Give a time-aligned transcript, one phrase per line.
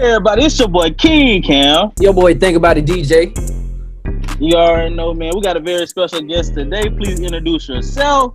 [0.00, 1.92] Everybody, it's your boy King Cam.
[2.00, 3.30] Yo, boy, think about it, DJ.
[4.40, 5.30] You already know, man.
[5.34, 6.90] We got a very special guest today.
[6.90, 8.34] Please introduce yourself.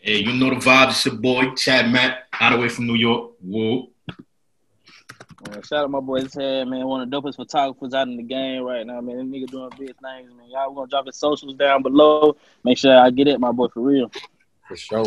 [0.00, 0.90] Hey, you know the vibe.
[0.90, 3.34] It's your boy Chad Matt, out the way from New York.
[3.40, 3.90] Whoa.
[4.08, 6.84] Uh, man, shout out my boy Ted, man.
[6.86, 9.16] One of the dopest photographers out in the game right now, man.
[9.16, 10.50] This nigga doing big things, man.
[10.50, 12.36] Y'all gonna drop his socials down below.
[12.64, 14.10] Make sure I get it, my boy, for real.
[14.66, 15.04] For sure.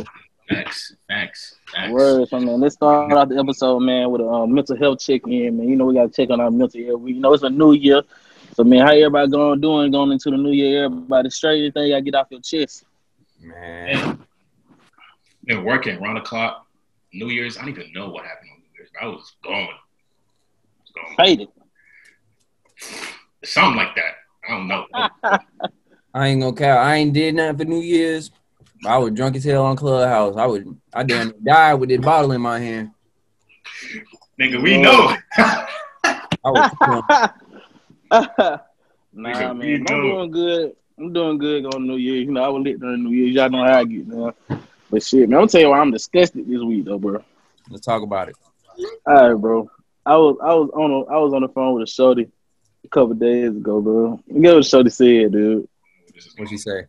[0.54, 1.94] Thanks, thanks, thanks.
[1.94, 2.60] Words, so, man.
[2.60, 5.68] Let's start off the episode, man, with a um, mental health check-in, man.
[5.68, 7.02] You know we gotta check on our mental health.
[7.02, 8.02] We you know it's a new year,
[8.54, 10.86] so man, how everybody going doing going into the new year?
[10.86, 11.62] Everybody straight?
[11.62, 12.86] Anything you gotta get off your chest?
[13.40, 14.20] Man.
[15.46, 16.68] Been working around the clock.
[17.14, 18.90] New Year's, I don't even know what happened on New Year's.
[19.02, 19.54] I was gone.
[19.54, 19.68] I
[20.82, 21.16] was gone.
[21.18, 21.48] Faded.
[23.44, 24.14] Something like that.
[24.48, 24.86] I don't know.
[26.14, 26.80] I ain't gonna count.
[26.80, 28.32] I ain't did nothing for New Year's.
[28.86, 30.36] I was drunk as hell on Clubhouse.
[30.38, 32.92] I would I damn near died with this bottle in my hand.
[34.40, 35.16] Nigga, we know.
[35.38, 35.68] I
[36.44, 36.72] was
[38.12, 38.58] nah,
[39.16, 40.76] Nigga, man, I'm doing good.
[40.98, 42.26] I'm doing good on New Year's.
[42.26, 43.36] You know, I was lit during New Year's.
[43.36, 44.34] Y'all know how I get now.
[44.90, 47.24] But shit, man, I'm tell you why I'm disgusted this week though, bro.
[47.70, 48.36] let's talk about it.
[49.06, 49.70] All right, bro.
[50.06, 52.30] I was I was on a, I was on the phone with a shorty
[52.84, 54.20] a couple days ago, bro.
[54.42, 55.68] Guess what shorty said, dude?
[56.38, 56.86] What you say?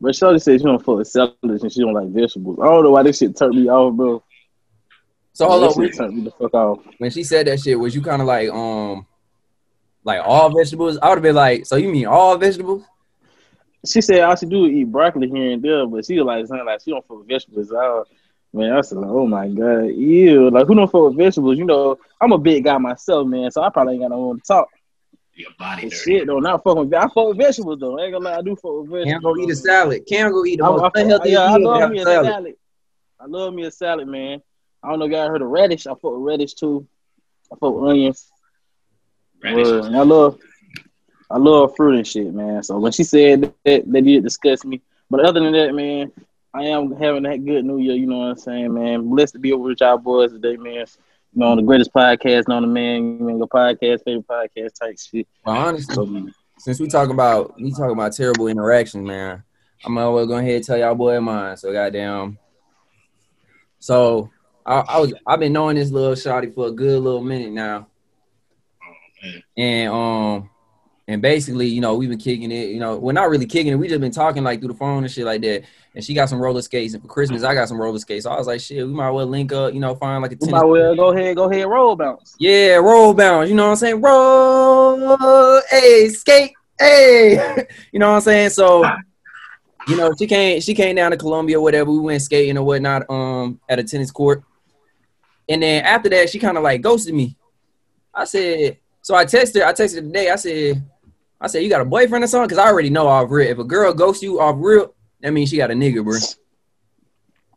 [0.00, 2.58] But shorty said she don't fuck with salads and she don't like vegetables.
[2.60, 4.22] I don't know why this shit turned me off, bro.
[5.32, 5.90] So hold on.
[5.90, 6.80] turned me the fuck off.
[6.98, 9.06] When she said that shit, was you kind of like um
[10.04, 10.98] like all vegetables?
[11.02, 12.84] I would have been like, so you mean all vegetables?
[13.86, 16.46] She said all she do is eat broccoli here and there, but she was like
[16.46, 17.72] saying like she don't fuck with vegetables.
[17.72, 18.02] I,
[18.52, 20.50] man, I said like, oh my god, ew.
[20.50, 21.58] Like who don't fuck with vegetables?
[21.58, 24.36] You know, I'm a big guy myself, man, so I probably ain't got no one
[24.36, 24.68] to talk.
[25.36, 25.96] Your body But dirty.
[25.96, 26.94] shit though, not fuck with.
[26.94, 27.98] I fuck with vegetables though.
[27.98, 29.12] I ain't gonna lie, I do fuck with vegetables.
[29.12, 30.06] Can't go eat a salad.
[30.06, 32.26] Can't go eat the I, most I, unhealthy yeah, I love me a salad.
[32.26, 32.54] salad.
[33.20, 34.42] I love me a salad, man.
[34.82, 35.86] I don't know if y'all heard of radish.
[35.86, 36.86] I fuck with radish too.
[37.52, 38.30] I fuck with onions.
[39.42, 39.66] Radish.
[39.66, 39.84] Word.
[39.86, 40.38] And I love,
[41.30, 42.62] I love fruit and shit, man.
[42.62, 44.82] So when she said that, that did disgust me.
[45.10, 46.12] But other than that, man,
[46.52, 47.94] I am having that good New Year.
[47.94, 49.08] You know what I'm saying, man.
[49.08, 50.86] Blessed to be over with y'all boys today, man.
[51.34, 53.18] You know, the greatest podcast known to man.
[53.18, 55.26] You know, the podcast, favorite podcast type shit.
[55.44, 56.28] But honestly, So,
[56.58, 59.42] since we talk about we talking about terrible interactions, man,
[59.84, 61.56] I'm always going ahead and tell y'all boy mine.
[61.56, 62.38] So goddamn.
[63.80, 64.30] So
[64.64, 67.88] I, I was I've been knowing this little shotty for a good little minute now,
[68.82, 69.42] Oh, man.
[69.56, 70.50] and um
[71.06, 72.70] and basically you know we've been kicking it.
[72.70, 73.76] You know we're not really kicking it.
[73.76, 75.64] We just been talking like through the phone and shit like that.
[75.94, 78.24] And she got some roller skates, and for Christmas I got some roller skates.
[78.24, 79.74] So I was like, shit, we might well link up.
[79.74, 82.34] You know, find like a we might well go ahead, go ahead, roll bounce.
[82.38, 83.48] Yeah, roll bounce.
[83.48, 84.00] You know what I'm saying?
[84.00, 87.66] Roll, hey, skate, hey.
[87.92, 88.50] you know what I'm saying?
[88.50, 88.84] So,
[89.86, 91.90] you know, she came, she came down to Columbia, whatever.
[91.90, 94.42] We went skating or whatnot, um, at a tennis court.
[95.48, 97.36] And then after that, she kind of like ghosted me.
[98.12, 99.66] I said, so I texted her.
[99.66, 100.30] I texted her today.
[100.30, 100.82] I said,
[101.44, 102.48] I said, you got a boyfriend or something?
[102.48, 103.50] Because I already know off real.
[103.50, 106.18] If a girl ghosts you off real, that means she got a nigga, bro.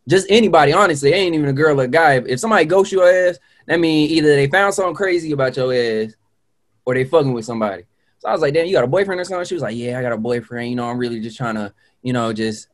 [0.06, 2.16] Just anybody, honestly, ain't even a girl or a guy.
[2.26, 6.12] If, somebody ghosts your ass, that mean either they found something crazy about your ass
[6.84, 7.84] or they fucking with somebody.
[8.18, 9.46] So I was like, damn, you got a boyfriend or something?
[9.46, 10.68] She was like, yeah, I got a boyfriend.
[10.68, 11.72] You know, I'm really just trying to,
[12.02, 12.68] you know, just,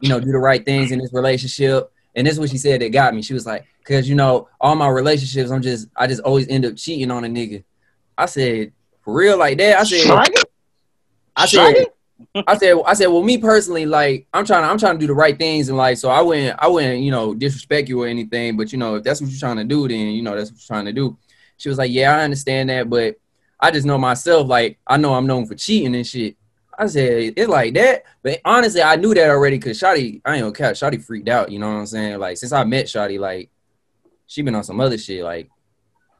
[0.00, 1.92] you know, do the right things in this relationship.
[2.14, 3.22] And this is what she said that got me.
[3.22, 6.64] She was like, cause you know, all my relationships, I'm just, I just always end
[6.64, 7.64] up cheating on a nigga.
[8.16, 9.80] I said, for real like that?
[9.80, 10.06] I said?
[11.36, 11.86] I said,
[12.46, 15.06] I said, I said, well, me personally, like, I'm trying to, I'm trying to do
[15.06, 15.98] the right things in life.
[15.98, 18.56] So I wouldn't, I wouldn't, you know, disrespect you or anything.
[18.56, 20.60] But you know, if that's what you're trying to do, then you know that's what
[20.60, 21.16] you're trying to do.
[21.56, 23.16] She was like, yeah, I understand that, but
[23.58, 24.48] I just know myself.
[24.48, 26.36] Like, I know I'm known for cheating and shit.
[26.78, 28.04] I said, it's like that.
[28.22, 31.50] But honestly, I knew that already because Shotty, I ain't gonna catch Shotty freaked out.
[31.50, 32.18] You know what I'm saying?
[32.18, 33.50] Like, since I met Shotty, like,
[34.26, 35.22] she been on some other shit.
[35.22, 35.50] Like,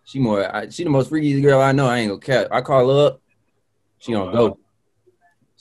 [0.05, 1.87] she more, I, she the most freaky girl I know.
[1.87, 2.49] I ain't gonna catch.
[2.51, 3.23] I call her up,
[3.99, 4.59] she don't go.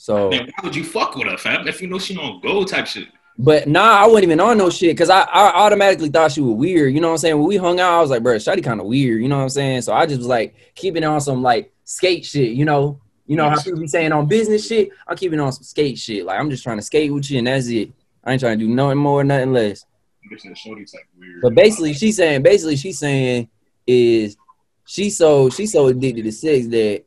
[0.00, 0.30] So.
[0.30, 1.68] Then why would you fuck with her, fam?
[1.68, 3.08] If you know she don't go type shit.
[3.36, 6.54] But nah, I wasn't even on no shit because I, I automatically thought she was
[6.54, 6.94] weird.
[6.94, 7.36] You know what I'm saying?
[7.38, 9.20] When we hung out, I was like, bro, Shotty kind of weird.
[9.20, 9.82] You know what I'm saying?
[9.82, 12.52] So I just was like keeping it on some like skate shit.
[12.52, 14.88] You know, you know how people be saying on business shit.
[15.06, 16.24] I'm keeping it on some skate shit.
[16.24, 17.92] Like I'm just trying to skate with you and that's it.
[18.24, 19.84] I ain't trying to do nothing more, nothing less.
[20.32, 21.42] Bitch, that shorty's like weird.
[21.42, 23.50] But basically, she's saying basically she's saying
[23.86, 24.38] is
[24.86, 27.04] she so she's so addicted to sex that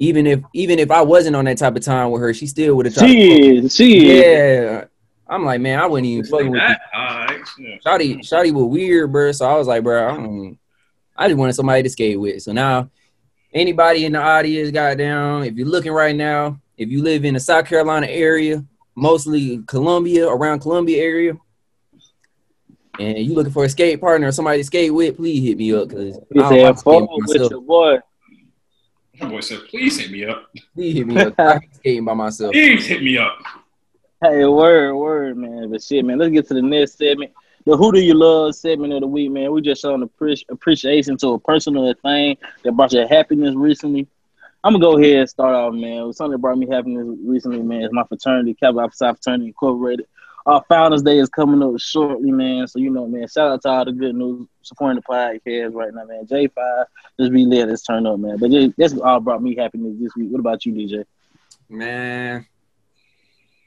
[0.00, 2.74] even if even if I wasn't on that type of time with her, she still
[2.76, 3.06] would have tried.
[3.06, 4.24] to fuck She is, she is.
[4.24, 4.84] yeah.
[5.28, 6.76] I'm like, man, I wouldn't even It's fucking like with you.
[6.92, 7.30] Ah, that.
[7.30, 7.46] All right.
[7.58, 7.76] Yeah.
[7.86, 9.30] Shotty, Shotty was weird, bro.
[9.30, 10.58] So I was like, bro, I, don't,
[11.16, 12.42] I just wanted somebody to skate with.
[12.42, 12.90] So now,
[13.52, 17.40] anybody in the audience, goddamn, if you're looking right now, if you live in the
[17.40, 18.64] South Carolina area,
[18.96, 21.36] mostly Columbia, around Columbia area,
[22.98, 25.72] and you looking for a skate partner or somebody to skate with, please hit me
[25.74, 27.98] up because He said, "Forward with your boy."
[29.20, 30.50] My boy said, please hit me up.
[30.74, 31.34] Please hit me up.
[31.38, 32.52] I hate skating by myself.
[32.52, 33.38] Please hit me up.
[34.22, 35.70] Hey, word, word, man.
[35.70, 37.32] But shit, man, let's get to the next segment.
[37.66, 39.52] The Who Do You Love segment of the week, man.
[39.52, 44.06] We just showing appreci- appreciation to a personal thing that brought you happiness recently.
[44.64, 46.12] I'm gonna go ahead and start off, man.
[46.12, 50.06] Something that brought me happiness recently, man, is my fraternity, Kappa Alpha Psi Fraternity Incorporated.
[50.50, 52.66] Our Founders Day is coming up shortly, man.
[52.66, 55.94] So you know, man, shout out to all the good news supporting the podcast right
[55.94, 56.26] now, man.
[56.26, 56.84] J5,
[57.20, 58.36] just be let us turn up, man.
[58.36, 60.28] But yeah, that's all brought me happiness this week.
[60.28, 61.04] What about you, DJ?
[61.68, 62.44] Man,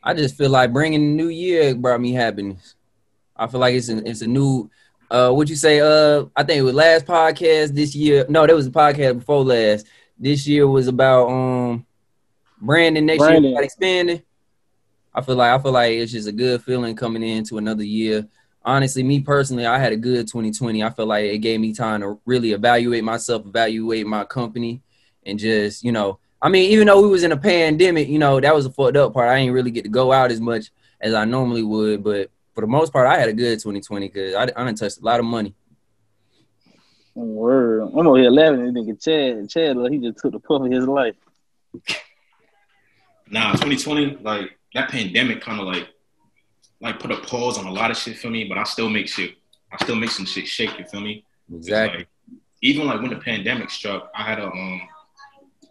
[0.03, 2.75] I just feel like bringing the new year brought me happiness.
[3.33, 4.69] I feel like it's a, it's a new.
[5.09, 5.79] Uh, what you say?
[5.79, 8.25] Uh, I think it was last podcast this year.
[8.27, 9.87] No, that was the podcast before last.
[10.19, 11.85] This year was about um
[12.59, 13.05] branding.
[13.05, 13.43] Next Branding.
[13.43, 14.21] year about expanding.
[15.15, 18.27] I feel like I feel like it's just a good feeling coming into another year.
[18.65, 20.83] Honestly, me personally, I had a good 2020.
[20.83, 24.81] I feel like it gave me time to really evaluate myself, evaluate my company,
[25.25, 28.39] and just you know, I mean, even though we was in a pandemic, you know,
[28.39, 29.29] that was a fucked up part.
[29.29, 32.61] I didn't really get to go out as much as I normally would, but for
[32.61, 35.19] the most part, I had a good 2020 because I, I didn't touch a lot
[35.19, 35.53] of money.
[37.15, 37.83] Word.
[37.83, 39.49] I'm over here laughing at this nigga Chad.
[39.49, 41.15] Chad, like, he just took the puff of his life.
[43.29, 45.87] Nah, 2020, like that pandemic kind of like
[46.81, 49.07] like put a pause on a lot of shit for me, but I still make
[49.07, 49.35] shit.
[49.71, 50.77] I still make some shit shake.
[50.77, 51.25] You feel me?
[51.51, 51.99] Exactly.
[51.99, 52.07] Like,
[52.61, 54.81] even like when the pandemic struck, I had a um,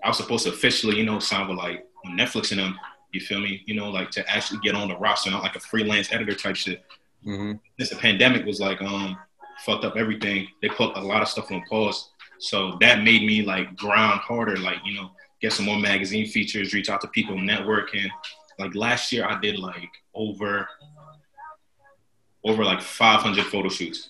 [0.02, 2.78] I was supposed to officially, you know, sign with like Netflix and them.
[3.12, 3.62] You feel me?
[3.66, 6.56] You know, like to actually get on the roster, not like a freelance editor type
[6.56, 6.82] shit.
[7.22, 9.16] hmm Since the pandemic was like um
[9.64, 12.10] fucked up everything, they put a lot of stuff on pause.
[12.38, 15.10] So that made me like grind harder, like you know,
[15.40, 18.10] get some more magazine features, reach out to people, network, and
[18.58, 20.68] like last year I did like over
[22.44, 24.08] over like 500 photo shoots.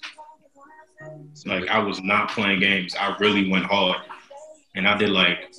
[1.46, 2.94] Like I was not playing games.
[2.94, 3.98] I really went hard,
[4.74, 5.52] and I did like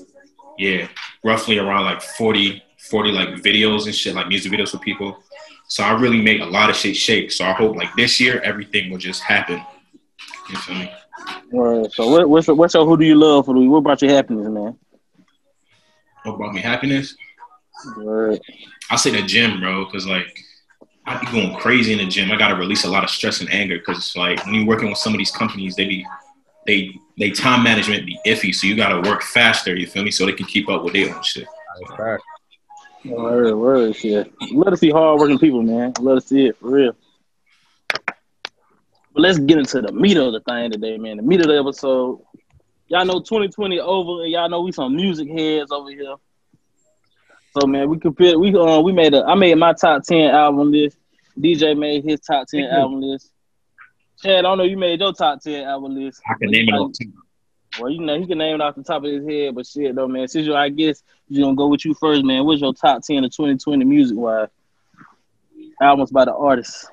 [0.58, 0.88] yeah,
[1.24, 5.24] roughly around like 40 40 like videos and shit, like music videos for people.
[5.68, 7.32] So I really made a lot of shit shake.
[7.32, 9.62] So I hope like this year everything will just happen.
[10.50, 10.92] You feel me?
[11.52, 11.92] Word.
[11.94, 13.70] So what, what's your, what's your Who Do You Love for the week?
[13.70, 14.78] What brought you happiness, man?
[16.24, 17.16] What brought me happiness?
[17.98, 18.40] Word.
[18.90, 20.40] I say the gym, bro, because like
[21.06, 22.32] I be going crazy in the gym.
[22.32, 24.98] I gotta release a lot of stress and anger because like when you're working with
[24.98, 26.06] some of these companies, they be
[26.66, 29.76] they they time management be iffy, so you gotta work faster.
[29.76, 30.12] You feel me?
[30.12, 31.48] So they can keep up with their own shit.
[33.06, 34.32] Word, word, shit.
[34.54, 35.92] Let us see hardworking people, man.
[36.00, 36.96] Let us see it for real.
[39.14, 41.18] But let's get into the meat of the thing today, man.
[41.18, 42.22] The meat of the episode.
[42.88, 46.16] Y'all know 2020 over, and y'all know we some music heads over here.
[47.60, 48.38] So man, we compared.
[48.38, 49.24] We uh, we made a.
[49.24, 50.98] I made my top ten album list.
[51.38, 53.32] DJ made his top ten album list.
[54.22, 54.64] Chad, I don't know.
[54.64, 56.22] You made your top ten album list.
[56.28, 57.12] I can name it all too.
[57.80, 59.96] Well, you know, he can name it off the top of his head, but shit,
[59.96, 60.28] though, man.
[60.28, 62.44] Since you, I guess, you gonna go with you first, man.
[62.46, 64.50] What's your top ten of 2020 music wise?
[65.80, 66.88] Albums by the artists.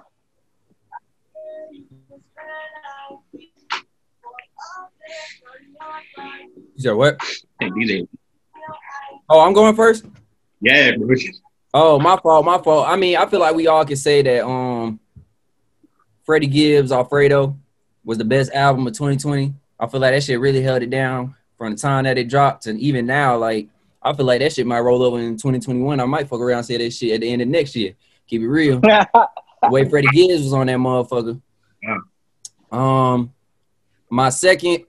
[6.75, 7.19] You said what?
[7.61, 8.09] Hey, DJ.
[9.29, 10.05] Oh, I'm going first.
[10.61, 11.17] Yeah, bro.
[11.73, 12.89] Oh, my fault, my fault.
[12.89, 14.99] I mean, I feel like we all can say that um
[16.25, 17.57] Freddie Gibbs Alfredo
[18.05, 19.55] was the best album of 2020.
[19.79, 22.67] I feel like that shit really held it down from the time that it dropped
[22.67, 23.69] and even now, like
[24.03, 26.01] I feel like that shit might roll over in 2021.
[26.01, 27.95] I might fuck around and say that shit at the end of next year.
[28.27, 28.81] Keep it real.
[28.81, 29.29] the
[29.65, 31.41] way Freddie Gibbs was on that motherfucker.
[31.83, 31.99] Yeah.
[32.73, 33.33] Um
[34.09, 34.85] my second,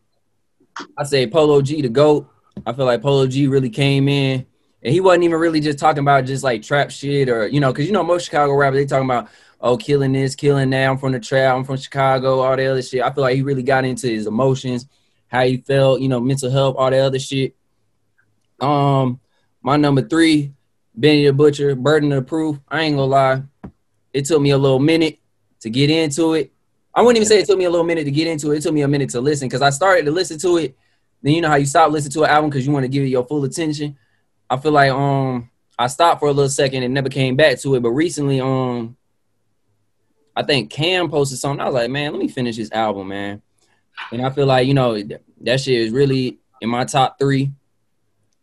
[0.98, 2.28] I say Polo G the GOAT.
[2.66, 4.46] I feel like Polo G really came in
[4.84, 7.72] and he wasn't even really just talking about just like trap shit or you know,
[7.72, 10.90] because you know most Chicago rappers they talking about oh killing this, killing that.
[10.90, 13.02] I'm from the trap, I'm from Chicago, all that other shit.
[13.02, 14.88] I feel like he really got into his emotions,
[15.28, 17.56] how he felt, you know, mental health, all that other shit.
[18.60, 19.20] Um,
[19.62, 20.54] my number three,
[20.96, 22.60] Benny the Butcher, Burden of Proof.
[22.68, 23.44] I ain't gonna lie,
[24.14, 25.20] it took me a little minute
[25.62, 26.52] to get into it.
[26.94, 28.58] I wouldn't even say it took me a little minute to get into it.
[28.58, 30.76] It took me a minute to listen because I started to listen to it.
[31.22, 33.04] Then you know how you stop listening to an album because you want to give
[33.04, 33.98] it your full attention.
[34.52, 37.74] I feel like um I stopped for a little second and never came back to
[37.74, 37.80] it.
[37.80, 38.98] But recently, um,
[40.36, 41.62] I think Cam posted something.
[41.62, 43.42] I was like, man, let me finish this album, man.
[44.12, 45.02] And I feel like you know
[45.42, 47.52] that shit is really in my top three.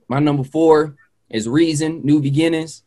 [0.09, 0.97] My number four
[1.29, 2.83] is Reason, New Beginnings.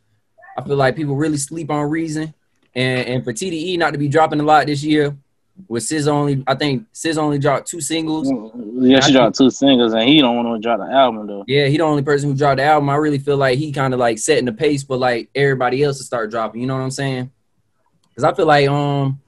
[0.57, 2.33] I feel like people really sleep on Reason,
[2.73, 5.15] and and for TDE not to be dropping a lot this year,
[5.67, 8.31] with SZA only, I think SZA only dropped two singles.
[8.79, 11.43] yeah, she dropped two singles, and he don't want to drop the album though.
[11.47, 12.89] Yeah, he the only person who dropped the album.
[12.89, 15.97] I really feel like he kind of like setting the pace for like everybody else
[15.99, 16.61] to start dropping.
[16.61, 17.31] You know what I'm saying?
[18.09, 19.21] Because I feel like um,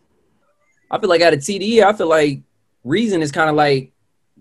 [0.91, 2.41] I feel like out of TDE, I feel like
[2.83, 3.92] Reason is kind of like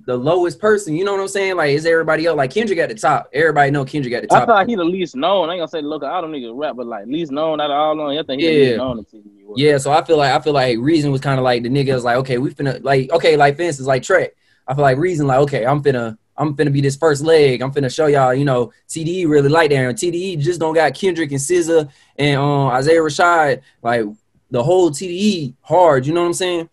[0.04, 0.96] the lowest person.
[0.96, 1.56] You know what I'm saying?
[1.56, 3.28] Like, is everybody else like Kendrick at the top?
[3.32, 4.48] Everybody know Kendrick at the I top.
[4.48, 5.48] feel like he the least known.
[5.48, 7.76] I ain't gonna say look, I don't niggas rap, but like least known out of
[7.76, 8.16] all on.
[8.16, 8.64] I think he Yeah.
[8.64, 9.44] least known in TDE.
[9.44, 9.58] world.
[9.58, 11.94] Yeah, so I feel like I feel like Reason was kind of like the nigga
[11.94, 14.32] was like, okay, we finna like okay, like for instance, like Trek.
[14.66, 17.60] I feel like Reason like okay, I'm finna I'm finna be this first leg.
[17.60, 19.76] I'm finna show y'all, you know, TDE really like that.
[19.76, 23.60] And TDE just don't got Kendrick and SZA and um Isaiah Rashad.
[23.82, 24.06] Like
[24.50, 26.06] the whole TDE hard.
[26.06, 26.68] You know what I'm saying?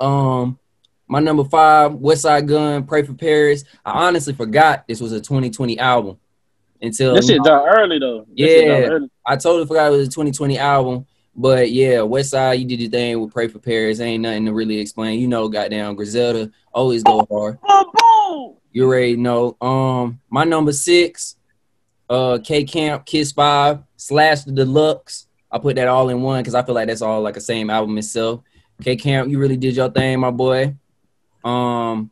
[0.00, 0.58] Um,
[1.08, 3.64] my number five, Westside Gunn, Pray for Paris.
[3.84, 6.18] I honestly forgot this was a 2020 album
[6.80, 8.26] until This shit dropped early though.
[8.36, 8.72] This Yeah.
[8.90, 9.08] early.
[9.26, 11.06] I totally forgot it was a 2020 album.
[11.34, 14.00] But yeah, Westside, you did your thing with Pray for Paris.
[14.00, 15.20] Ain't nothing to really explain.
[15.20, 17.58] You know, goddamn Griselda always go hard.
[18.72, 19.56] You already know.
[19.60, 21.36] Um, my number six,
[22.10, 25.26] uh, K Camp, Kiss Five, Slash the Deluxe.
[25.50, 27.70] I put that all in one because I feel like that's all like a same
[27.70, 28.42] album itself.
[28.82, 30.74] K Camp, you really did your thing, my boy.
[31.44, 32.10] Um,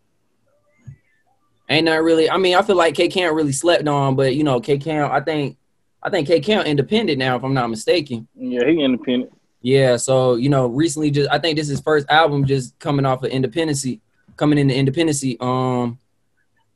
[1.68, 2.30] ain't not really.
[2.30, 5.12] I mean, I feel like K Camp really slept on, but you know, K Camp,
[5.12, 5.56] I think,
[6.02, 8.28] I think K Camp independent now, if I'm not mistaken.
[8.34, 9.32] Yeah, he independent.
[9.62, 13.22] Yeah, so you know, recently just I think this is first album just coming off
[13.22, 14.00] of independency,
[14.36, 15.36] coming into independency.
[15.40, 15.98] Um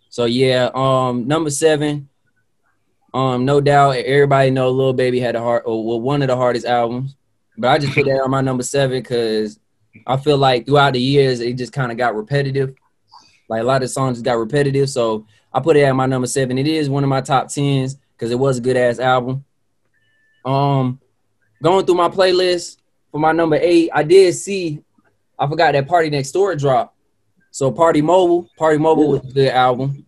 [0.09, 2.09] so yeah, um number seven,
[3.13, 6.37] um, no doubt everybody know Lil Baby had a hard or well, one of the
[6.37, 7.17] hardest albums.
[7.57, 9.59] But I just put that on my number seven because
[10.07, 12.75] I feel like throughout the years it just kind of got repetitive.
[13.49, 14.89] Like a lot of songs got repetitive.
[14.89, 16.59] So I put it at my number seven.
[16.59, 19.45] It is one of my top tens because it was a good ass album.
[20.45, 21.01] Um
[21.63, 22.79] going through my playlist
[23.11, 24.83] for my number eight, I did see
[25.39, 26.95] I forgot that PartyNextDoor drop.
[27.51, 30.05] So Party Mobile, Party Mobile was a good album.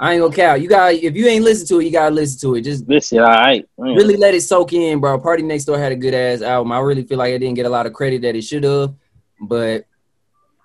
[0.00, 0.60] I ain't gonna count.
[0.60, 2.60] You got if you ain't listen to it, you gotta listen to it.
[2.60, 3.68] Just listen, all right.
[3.78, 3.96] Mm.
[3.96, 5.18] really let it soak in, bro.
[5.18, 6.70] PartyNextDoor had a good ass album.
[6.70, 8.94] I really feel like it didn't get a lot of credit that it should have,
[9.40, 9.86] but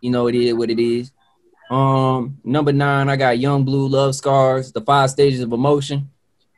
[0.01, 1.11] you know it is what it is.
[1.69, 6.09] Um, number nine, I got Yung Bleu, Love Scars, The Five Stages of Emotion.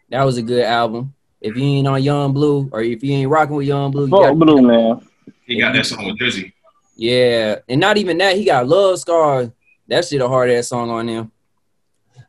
[0.09, 1.13] That was a good album.
[1.39, 4.11] If you ain't on Yung Bleu, or if you ain't rocking with Yung Bleu, you
[4.11, 5.07] Fuck got, Blue, man.
[5.45, 6.53] He got that song with Drizzy.
[6.95, 9.49] yeah, and not even that, he got Love Scars.
[9.87, 11.31] That shit a hard ass song on him.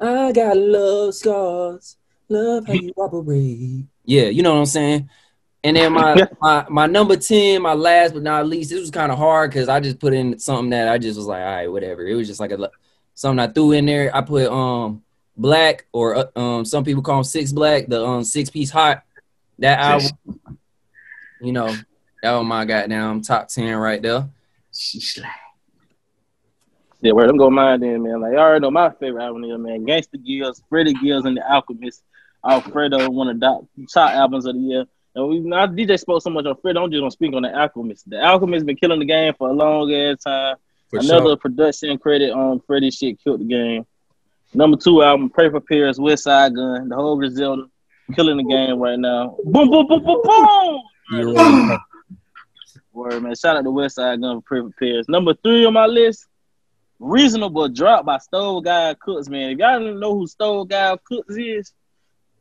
[0.00, 1.96] I got love scars,
[2.28, 3.86] love how you operate.
[4.04, 5.10] Yeah, you know what I'm saying.
[5.66, 9.10] And then my my my number ten, my last but not least, this was kind
[9.10, 11.66] of hard because I just put in something that I just was like, all right,
[11.66, 12.06] whatever.
[12.06, 12.70] It was just like a
[13.14, 14.14] something I threw in there.
[14.14, 15.02] I put um
[15.36, 19.02] black or uh, um some people call them six black, the um six piece hot.
[19.58, 20.40] That album,
[21.40, 21.74] you know,
[22.22, 24.28] that was my goddamn top ten right there.
[27.00, 28.20] Yeah, where them go mine then, man.
[28.20, 29.84] Like, I already know my favorite album is, man.
[29.84, 32.04] Gangsta Gibbs, Freddie Gibbs, and The Alchemist.
[32.48, 34.86] Alfredo, one of the top albums of the year.
[35.16, 36.84] And we not DJ spoke so much on Fredo.
[36.84, 38.08] I'm just gonna speak on The Alchemist.
[38.10, 40.56] The Alchemist been killing the game for a long ass time.
[40.90, 41.36] For Another sure.
[41.38, 43.86] production credit on Freddie shit killed the game.
[44.52, 47.64] Number two album, Pray for Paris, Westside Gunn, the whole Griselda,
[48.14, 49.36] killing the game right now.
[49.42, 51.78] Boom, boom, boom, boom, boom.
[52.92, 53.34] Word, man.
[53.34, 55.08] Shout out to Westside Gunn for Pray for Paris.
[55.08, 56.26] Number three on my list,
[56.98, 59.52] Reasonable Drought by Stove God Cooks, man.
[59.52, 61.72] If y'all don't know who Stove God Cooks is,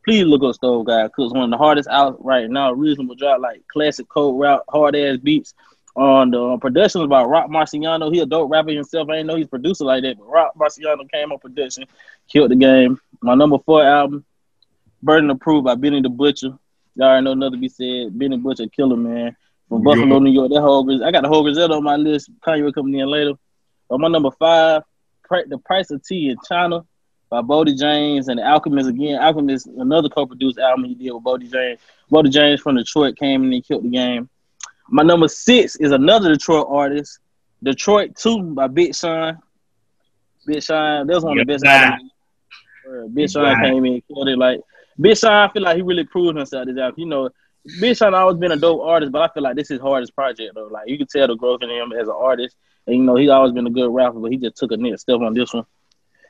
[0.06, 2.72] please look up Stove God because One of the hardest out right now.
[2.72, 5.52] Reasonable Drought, like classic code route, hard ass beats.
[5.96, 8.12] On the uh, production was by Roc Marciano.
[8.12, 9.08] He a dope rapper himself.
[9.08, 11.86] I didn't know he's a producer like that, but Roc Marciano came on production,
[12.28, 13.00] killed the game.
[13.22, 14.24] My number four album,
[15.02, 16.58] Burden of Proof by Benny the Butcher.
[16.94, 18.16] Y'all already know another be said.
[18.16, 19.34] Benny Butcher, killer man
[19.68, 20.50] from Buffalo, New York.
[20.50, 22.30] That whole I got the whole Griselda on my list.
[22.44, 23.32] Conway coming in later.
[23.88, 24.82] On my number five,
[25.30, 26.84] The Price of Tea in China
[27.28, 29.20] by Boldy James and the Alchemist again.
[29.20, 31.80] Alchemist, another co-produced album he did with Boldy James.
[32.10, 34.28] Boldy James from Detroit came and he killed the game.
[34.88, 37.18] My number six is another Detroit artist,
[37.62, 39.38] Detroit 2 by Big Sean.
[40.46, 42.12] Big Sean, that was one of the best albums.
[43.12, 44.38] Big Sean came in and killed it.
[44.38, 44.60] Like
[45.00, 47.00] Big Sean, I feel like he really proved himself this album.
[47.00, 47.30] You know,
[47.80, 50.14] Big Sean always been a dope artist, but I feel like this is his hardest
[50.14, 50.68] project though.
[50.68, 52.56] Like you can tell the growth in him as an artist.
[52.86, 55.02] And you know, he's always been a good rapper, but he just took a next
[55.02, 55.64] step on this one.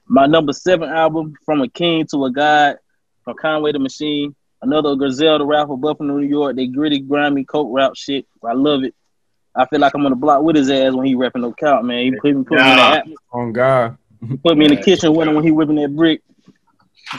[0.09, 2.77] My number seven album, From a King to a God,
[3.25, 4.35] from Conway the Machine.
[4.63, 6.57] Another Griselda rapper, Buffalo, New York.
[6.57, 8.27] They gritty, grimy, coke rap shit.
[8.45, 8.95] I love it.
[9.55, 11.85] I feel like I'm on the block with his ass when he rapping no count,
[11.85, 12.05] man.
[12.05, 13.03] He put, me- put me in Yeah.
[13.05, 13.97] the On God.
[14.27, 16.23] he put me in the kitchen with him when he whipping that brick.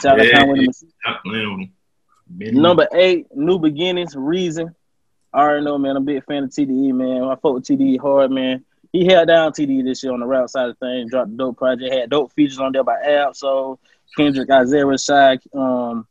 [0.00, 0.38] Shout out Yeah.
[0.40, 0.92] Conway the Machine.
[1.00, 1.72] Stop playing with him.
[2.30, 2.60] Benny.
[2.60, 4.74] Number eight, New Beginnings, Reason.
[5.32, 5.96] I already know, man.
[5.96, 7.22] I'm a big fan of TDE, man.
[7.22, 8.64] I fought with TDE hard, man.
[8.92, 11.10] He held down TD this year on the rap side of things.
[11.10, 11.92] Dropped a dope project.
[11.92, 13.78] Had dope features on there by Ab, so
[14.16, 16.06] Kendrick, Isaiah Rashad, um,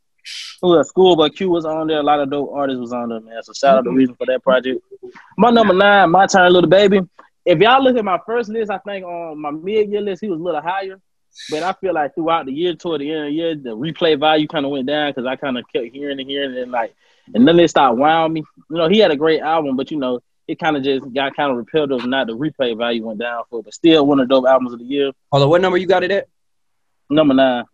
[0.62, 0.90] who else?
[0.90, 2.00] Schoolboy Q was on there.
[2.00, 3.42] A lot of dope artists was on there, man.
[3.44, 4.84] So shout out to Reason for that project.
[5.38, 7.02] My number nine, my turn, little baby.
[7.46, 10.30] if y'all look at my first list, I think on my mid year list he
[10.30, 11.00] was a little higher.
[11.50, 14.20] But I feel like throughout the year, toward the end of the year, the replay
[14.20, 16.96] value kind of went down because I kind of kept hearing and hearing and like,
[17.34, 18.44] and then it started wowing me.
[18.70, 21.36] You know, he had a great album, but you know, it kind of just got
[21.36, 22.10] kind of repelled repetitive.
[22.10, 24.74] Not the replay value went down for, it, but still one of the dope albums
[24.74, 25.12] of the year.
[25.32, 26.28] Hold on, what number you got it at?
[27.10, 27.66] Number nine.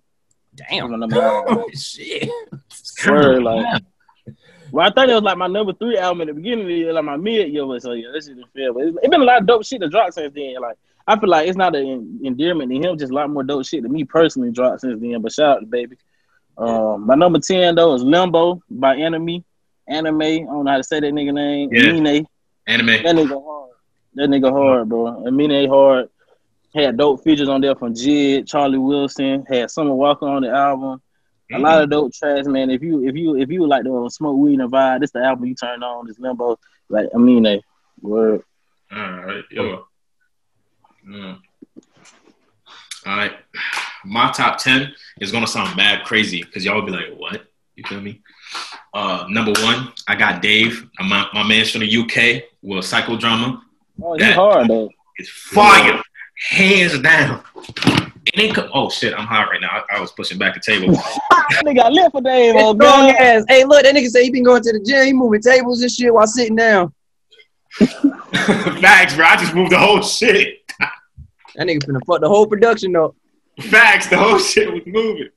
[0.55, 0.99] Damn.
[0.99, 1.71] Number nine.
[1.75, 2.29] Shit.
[2.69, 3.83] Swear, like,
[4.71, 6.73] well, I thought it was like my number three album at the beginning of the
[6.73, 7.65] year, like my mid year.
[7.65, 8.73] But so yeah, this is the feel.
[8.73, 10.55] But it's, it's been a lot of dope shit to drop since then.
[10.59, 10.77] Like
[11.07, 13.83] I feel like it's not an endearment to him, just a lot more dope shit
[13.83, 15.21] to me personally dropped since then.
[15.21, 15.97] But shout out to baby.
[16.57, 19.43] Um, my number ten though is Limbo by Enemy.
[19.87, 20.21] Anime.
[20.21, 21.69] I don't know how to say that nigga name.
[21.71, 21.89] Yeah.
[21.89, 22.25] Amine.
[22.67, 23.03] Anime.
[23.03, 23.71] That nigga hard.
[24.15, 25.25] That nigga hard, bro.
[25.25, 26.09] Amine hard.
[26.75, 29.45] Had dope features on there from Jid, Charlie Wilson.
[29.47, 31.01] Had Summer Walker on the album.
[31.53, 32.71] A lot of dope tracks, man.
[32.71, 35.45] If you if you if you like to smoke weed and vibe, this the album
[35.45, 36.07] you turn on.
[36.07, 36.57] This Limbo,
[36.89, 37.61] like Amine.
[38.01, 38.43] Word.
[38.91, 39.85] All right, yo.
[41.07, 41.39] Mm.
[43.05, 43.33] All right,
[44.03, 48.01] my top ten is gonna sound mad crazy because y'all be like, "What?" You feel
[48.01, 48.21] me?
[48.93, 53.61] Uh, number one, I got Dave, my my man's from the UK with Psychodrama.
[54.01, 54.89] Oh, he That- hard though.
[55.17, 56.01] It's fire,
[56.49, 57.43] hands down.
[58.25, 59.67] It ain't co- oh shit, I'm hot right now.
[59.89, 60.93] I, I was pushing back the table.
[60.93, 63.43] that nigga got lit for Dave, oh Strong ass.
[63.47, 65.91] Hey, look, that nigga say he been going to the gym, he moving tables and
[65.91, 66.93] shit while sitting down.
[67.79, 69.25] Facts, bro.
[69.25, 70.59] I just moved the whole shit.
[70.79, 73.15] That nigga finna fuck the whole production up.
[73.59, 75.29] Facts, the whole shit was moving.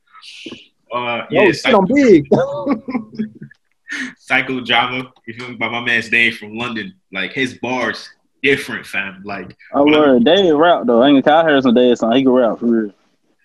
[0.91, 2.27] Uh, yeah, oh, shit, I'm big.
[4.17, 5.55] Psycho Drama, you feel me?
[5.55, 6.93] By my man's Dave from London.
[7.11, 8.09] Like his bars
[8.43, 9.21] different, fam.
[9.23, 10.23] Like I word.
[10.23, 11.01] Dave rap though.
[11.01, 12.13] I ain't heard some Dave song.
[12.13, 12.93] He can rap for real.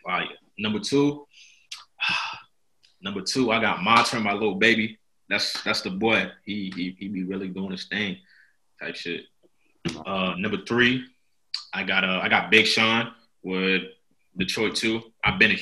[0.04, 0.26] fire.
[0.58, 1.26] Number two,
[3.02, 4.98] number two, I got my turn, my little baby.
[5.28, 6.30] That's that's the boy.
[6.44, 8.18] He he he be really doing his thing,
[8.80, 9.24] type shit.
[10.06, 11.04] Uh, number three,
[11.72, 13.82] I got uh I got Big Sean with
[14.36, 15.02] Detroit too.
[15.24, 15.56] I've been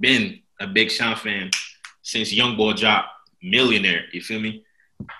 [0.00, 1.50] been a Big Sean fan
[2.02, 3.08] since Young Boy dropped
[3.42, 4.04] Millionaire.
[4.12, 4.64] You feel me?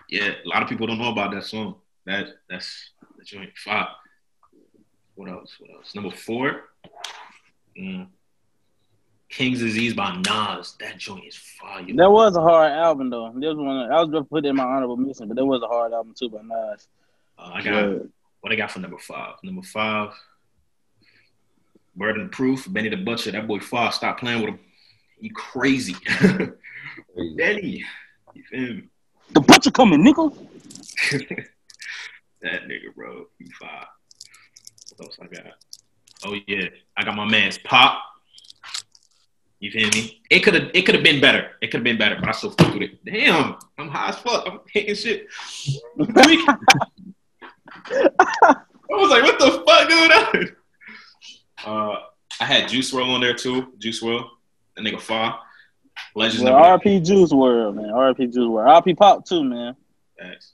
[0.08, 1.76] Yeah, a lot of people don't know about that song.
[2.06, 3.88] That that's the joint five.
[5.14, 5.56] What else?
[5.58, 5.94] What else?
[5.94, 6.62] Number four.
[7.78, 8.08] Mm.
[9.28, 10.76] King's Disease by Nas.
[10.80, 11.84] That joint is fire.
[11.96, 13.30] That was a hard album though.
[13.30, 15.92] Was one I was gonna put in my honorable mention, but that was a hard
[15.92, 16.88] album too by Nas.
[17.38, 18.02] Uh, I got
[18.40, 19.34] what I got for number five.
[19.42, 20.12] Number five,
[21.96, 23.32] Burden of Proof, Benny the Butcher.
[23.32, 24.60] That boy Five, stop playing with him.
[25.18, 25.96] He crazy.
[27.36, 27.84] Benny,
[28.34, 28.82] you feel me?
[29.32, 30.30] The butcher coming, nickel.
[31.10, 31.46] that
[32.42, 33.26] nigga, bro.
[33.38, 33.86] He five.
[34.96, 35.44] What else I got?
[36.24, 38.00] Oh yeah, I got my man's Pop.
[39.60, 40.20] You feel me?
[40.30, 41.52] It could have it could have been better.
[41.62, 43.04] It could have been better, but I still fucked with it.
[43.04, 44.46] Damn, I'm high as fuck.
[44.46, 45.26] I'm hitting shit.
[45.98, 46.02] I
[48.90, 50.56] was like, what the fuck going on?
[51.64, 51.96] Uh,
[52.40, 53.72] I had Juice WRLD on there too.
[53.78, 54.28] Juice WRLD,
[54.76, 55.40] that nigga far.
[56.14, 57.86] Legends Well, number RP Juice WRLD, man.
[57.86, 58.82] RP Juice WRLD.
[58.82, 59.76] RP Pop too, man.
[60.18, 60.52] Thanks.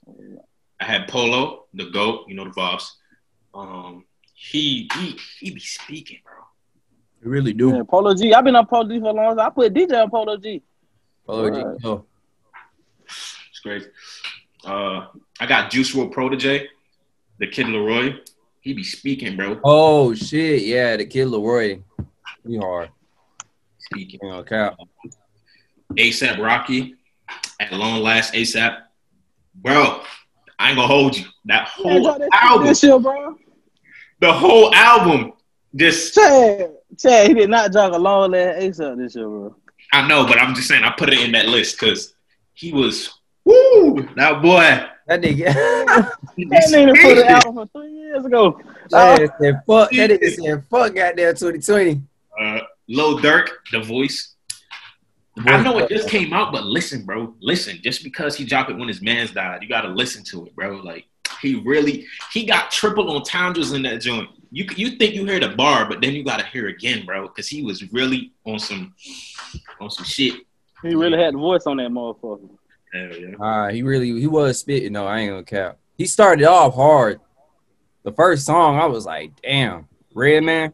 [0.79, 2.85] I had Polo, the GOAT, you know the vibes.
[3.53, 6.33] Um, he he he be speaking, bro.
[7.23, 7.75] You really do.
[7.75, 8.33] Yeah, Polo G.
[8.33, 9.47] I've been on Polo G for a long time.
[9.47, 10.63] I put DJ on Polo G.
[11.25, 11.79] Polo Alright.
[11.81, 11.87] G.
[11.87, 12.05] Oh.
[13.05, 13.87] It's crazy.
[14.65, 15.07] Uh,
[15.39, 16.67] I got Juice WRLD Protege,
[17.39, 18.19] the Kid LAROI.
[18.61, 19.59] He be speaking, bro.
[19.63, 21.81] oh shit, yeah, the kid LAROI.
[22.47, 22.89] He hard.
[23.91, 24.19] Speaking.
[24.23, 24.77] Ain't gonna cap.
[25.97, 26.95] ASAP Rocky,
[27.59, 28.77] at long last ASAP,
[29.55, 30.01] bro.
[30.57, 31.25] I ain't gonna hold you.
[31.45, 33.35] That whole drop that album, this year, bro.
[34.19, 35.33] the whole album,
[35.75, 39.55] just Chad, Chad, he did not drop a long ass ASAP this year, bro.
[39.91, 42.13] I know, but I'm just saying I put it in that list because
[42.53, 43.09] he was
[43.43, 44.87] woo that boy.
[45.07, 46.09] That nigga.
[46.37, 47.17] he be That nigga put speaking.
[47.17, 48.57] it out from three years ago.
[48.91, 49.91] that nigga said fuck.
[49.91, 50.95] That nigga said fuck.
[50.95, 52.01] Goddamn 2020.
[52.39, 52.59] Uh,
[52.91, 54.35] Lil Durk, the voice.
[55.37, 57.33] I know it just came out, but listen, bro.
[57.39, 60.55] Listen, just because he dropped it when his man's died, you gotta listen to it,
[60.55, 60.75] bro.
[60.75, 61.05] Like
[61.41, 64.29] he really he got triple entendres in that joint.
[64.51, 67.47] You you think you hear the bar, but then you gotta hear again, bro, because
[67.47, 68.93] he was really on some
[69.79, 70.41] on some shit.
[70.81, 72.49] He really had the voice on that motherfucker.
[72.93, 73.35] Hell yeah.
[73.39, 74.91] Ah, he really he was spitting.
[74.91, 75.77] No, I ain't gonna cap.
[75.97, 77.21] He started off hard.
[78.03, 80.73] The first song, I was like, damn, Red Man.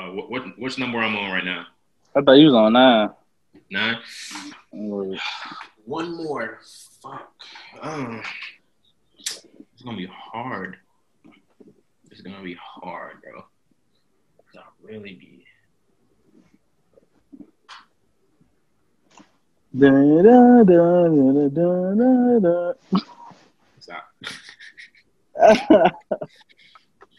[0.00, 0.10] Hell yeah.
[0.10, 1.66] Uh, what, what which number I'm on right now?
[2.14, 3.10] I thought you was on nine.
[3.70, 3.98] Nine.
[5.84, 6.58] One more.
[7.02, 7.32] Fuck.
[7.80, 8.20] Uh,
[9.18, 10.76] it's gonna be hard.
[12.10, 13.44] It's gonna be hard, bro.
[14.40, 15.44] It's gonna really be.
[19.78, 22.72] Da, da, da, da, da, da, da.
[23.78, 24.04] Stop.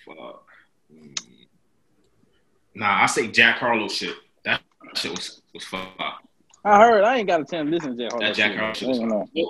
[0.05, 0.40] Fuck.
[2.81, 4.15] Nah, I say Jack Harlow shit.
[4.43, 4.59] That
[4.95, 5.87] shit was was fuck.
[6.65, 7.03] I heard.
[7.03, 8.25] I ain't got a chance to listen to Jack Harlow.
[8.25, 8.59] That Jack shit.
[8.59, 9.45] Harlow shit I was ain't fire.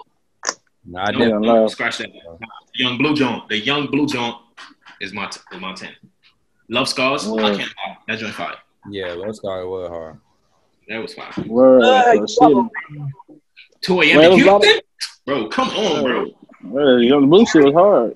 [0.85, 1.47] Nah, I No, Yeah, definitely.
[1.47, 1.67] no.
[1.67, 2.09] Scratch that.
[2.13, 3.47] Nah, Yung Bleu joint.
[3.47, 4.35] The Yung Bleu joint
[4.99, 5.91] is my t- is my ten.
[6.67, 7.25] Love scars.
[7.25, 7.57] I Word.
[7.57, 7.97] can't lie.
[8.09, 8.55] That joint fire.
[8.89, 10.19] Yeah, Low Scar was hard.
[10.89, 11.31] That was fire.
[11.47, 11.83] Word.
[11.83, 12.69] Uh, so
[13.29, 13.37] shit.
[13.79, 14.17] Two a.m.
[14.17, 14.81] Well, in it was a lot of- Houston,
[15.25, 15.47] bro.
[15.47, 16.25] Come on, bro.
[16.65, 16.99] Word.
[17.03, 18.15] Yung Bleu shit was hard.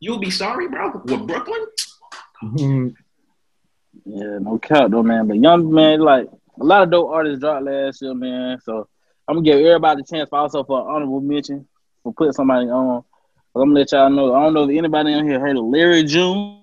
[0.00, 1.00] You'll be sorry, bro.
[1.06, 1.64] With Brooklyn.
[4.10, 5.28] Yeah, no cap though, man.
[5.28, 8.58] But young man, like a lot of dope artists dropped last year, man.
[8.62, 8.88] So
[9.26, 11.68] I'm gonna give everybody a chance, for also for an honorable mention
[12.02, 13.04] for putting somebody on.
[13.52, 14.34] But I'm gonna let y'all know.
[14.34, 16.62] I don't know if anybody on here heard of Larry June.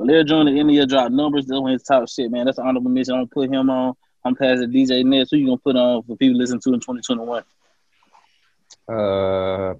[0.00, 1.46] Larry June the end of year dropped numbers.
[1.46, 2.46] That's of his top shit, man.
[2.46, 3.14] That's an honorable mention.
[3.14, 3.94] I'm gonna put him on.
[4.24, 5.30] I'm passing DJ Ness.
[5.30, 7.44] Who you gonna put on for people listening to in 2021?
[8.88, 9.74] Uh,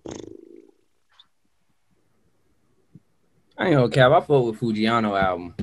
[3.58, 4.12] I ain't gonna cap.
[4.12, 5.56] I fuck with Foogiano album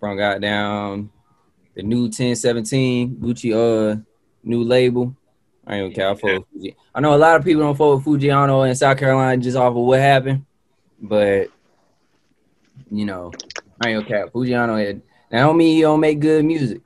[0.00, 1.12] from goddamn
[1.74, 4.00] the new 1017 Gucci uh
[4.42, 5.14] new label.
[5.66, 6.16] I ain't gonna cap.
[6.16, 6.76] I fuck with Fuji.
[6.94, 9.70] I know a lot of people don't fuck with Foogiano in South Carolina just off
[9.70, 10.44] of what happened,
[11.00, 11.48] but
[12.90, 13.30] you know,
[13.80, 14.32] I ain't gonna cap.
[14.32, 16.80] Foogiano had that don't mean he don't make good music.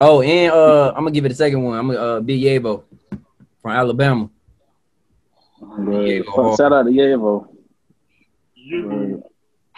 [0.00, 1.78] Oh, and uh, I'm gonna give it a second one.
[1.78, 2.84] I'm gonna uh, Big Yavo
[3.60, 4.30] from Alabama.
[5.60, 6.24] Word.
[6.24, 6.56] Yavo.
[6.56, 7.48] Shout out to Yavo.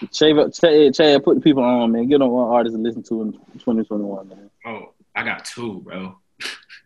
[0.03, 0.13] Word.
[0.13, 2.09] Chad, Chad, Chad, put the people on, man.
[2.09, 4.51] Get on one artist to listen to in 2021, man.
[4.67, 6.17] Oh, I got two, bro.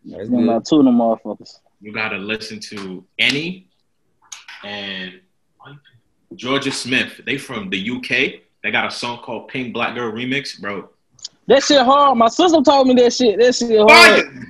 [0.04, 0.44] That's Them good.
[0.44, 1.58] about two of them motherfuckers.
[1.80, 3.66] You gotta listen to ENNY
[4.64, 5.20] and
[6.34, 7.20] Jorja Smith.
[7.26, 8.40] They from the UK.
[8.62, 10.88] They got a song called Peng Black Girl Remix, bro.
[11.46, 12.18] That shit hard.
[12.18, 13.38] My sister told me that shit.
[13.38, 13.88] That shit hard.
[14.24, 14.46] Fire!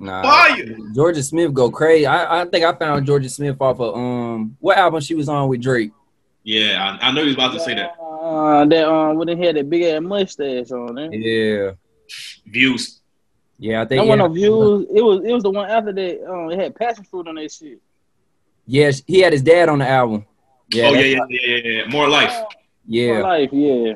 [0.00, 0.64] Nah, Fire!
[0.94, 2.06] Jorja Smith go crazy.
[2.06, 5.48] I, I think I found Jorja Smith off of um what album she was on
[5.48, 5.90] with Drake.
[6.48, 7.90] Yeah, I, I know you was about to say that.
[8.00, 11.12] Uh, that um, when they had that big ass mustache on there.
[11.12, 11.72] Yeah,
[12.46, 13.02] Views.
[13.58, 14.24] yeah, I That think one yeah.
[14.24, 14.86] of views.
[14.94, 16.24] It was it was the one after that.
[16.26, 17.78] Um, it had passion fruit on that shit.
[18.64, 20.24] Yes, he had his dad on the album.
[20.72, 21.84] Yeah, oh yeah, yeah, yeah, yeah, yeah.
[21.90, 22.32] More life.
[22.32, 22.46] For
[22.86, 23.18] yeah.
[23.18, 23.94] life, yeah.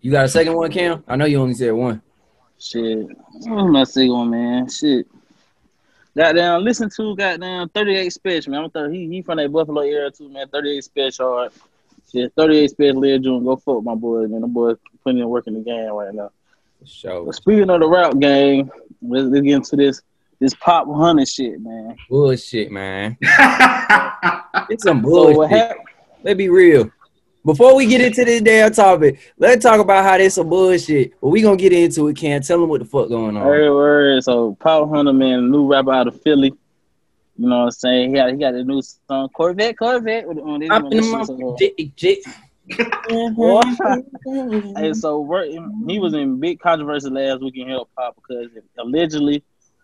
[0.00, 1.04] You got a second one, Cam?
[1.06, 2.02] I know you only said one.
[2.58, 3.06] Shit.
[3.06, 4.68] What's my second one, man?
[4.68, 5.06] Shit.
[6.22, 8.64] Goddamn, listen to goddamn 38 Spesh, man.
[8.64, 10.48] I'm th- he, he from that Buffalo area too, man.
[10.48, 11.52] 38 Spesh hard.
[12.10, 13.44] Shit, 38 Spesh, Lil June.
[13.44, 14.40] Go fuck my boy, man.
[14.40, 14.72] The boy
[15.04, 16.32] putting in work in the game right now.
[16.84, 18.68] Show But speaking of the rap game,
[19.00, 20.02] let's, let's get into this
[20.40, 21.96] this Popp Hunna shit, man.
[22.10, 23.16] bullshit, man.
[24.70, 25.36] It's some So bullshit.
[25.36, 25.86] what happened?
[26.24, 26.90] Let's be real.
[27.44, 31.18] Before we get into this damn topic, let's talk about how this some bullshit.
[31.20, 32.16] But we gonna get into it.
[32.16, 33.46] Can't tell them what the fuck going on.
[33.46, 34.24] Word, word.
[34.24, 36.52] So Popp Hunna, man, new rapper out of Philly.
[37.36, 38.10] You know what I'm saying?
[38.10, 40.26] He got he got a new song, Corvette, Corvette.
[40.26, 42.22] On this, Up on in this my shit, so, j- j-
[44.76, 45.24] Hey, so
[45.86, 49.42] he was in big controversy last week in hip hop because allegedly,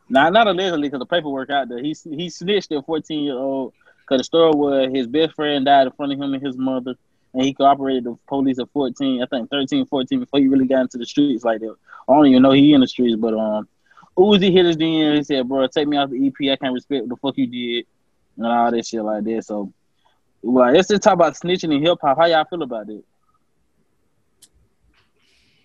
[0.09, 3.73] nah, not allegedly, because the paperwork out there, he he snitched at 14 year old
[4.01, 6.95] because the story was his best friend died in front of him and his mother,
[7.35, 10.83] and he cooperated the police at 14, I think 13, 14 before he really got
[10.83, 11.75] into the streets like that.
[12.09, 13.69] I don't even know he in the streets, but um,
[14.17, 15.17] Uzi hit his DM.
[15.17, 16.53] He said, "Bro, take me out the EP.
[16.53, 17.87] I can't respect what the fuck you did
[18.37, 19.73] and all that shit like that." So.
[20.47, 22.19] Well, let's just talk about snitching in hip hop.
[22.19, 23.03] How y'all feel about it?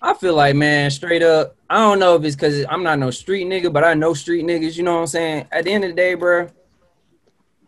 [0.02, 3.12] I feel like, man, straight up, I don't know if it's because I'm not no
[3.12, 5.48] street nigga, but I know street niggas, you know what I'm saying?
[5.52, 6.50] At the end of the day, bro,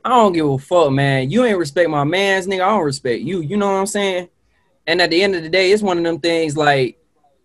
[0.04, 1.30] I don't give a fuck, man.
[1.30, 2.62] You ain't respect my mans, nigga.
[2.62, 3.42] I don't respect you.
[3.42, 4.30] You know what I'm saying?
[4.88, 6.98] And at the end of the day, it's one of them things like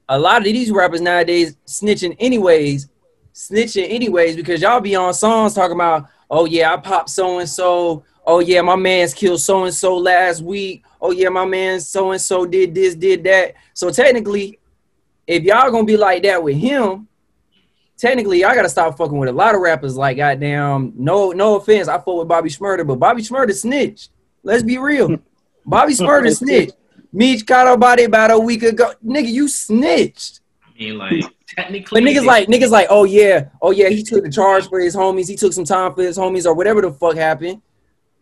[0.08, 2.88] a lot of these rappers nowadays snitching anyways,
[3.34, 7.48] snitching anyways, because y'all be on songs talking about, oh yeah, I popped so and
[7.48, 8.04] so.
[8.28, 10.84] Oh yeah, my man's killed so and so last week.
[11.00, 13.54] Oh yeah, my man so and so did this, did that.
[13.74, 14.58] So technically,
[15.26, 17.06] if y'all gonna be like that with him,
[17.96, 19.96] technically I gotta stop fucking with a lot of rappers.
[19.96, 24.10] Like goddamn, no, no offense, I fuck with Bobby Shmurda, but Bobby Shmurda snitched.
[24.42, 25.16] Let's be real.
[25.66, 26.76] Bobby Shmurda snitched.
[27.12, 28.92] Meech caught a body about a week ago.
[29.04, 30.40] Nigga, you snitched.
[30.62, 34.22] I mean, like technically, But niggas like niggas like, oh yeah, oh yeah, he took
[34.22, 35.28] the charge for his homies.
[35.28, 37.62] He took some time for his homies or whatever the fuck happened.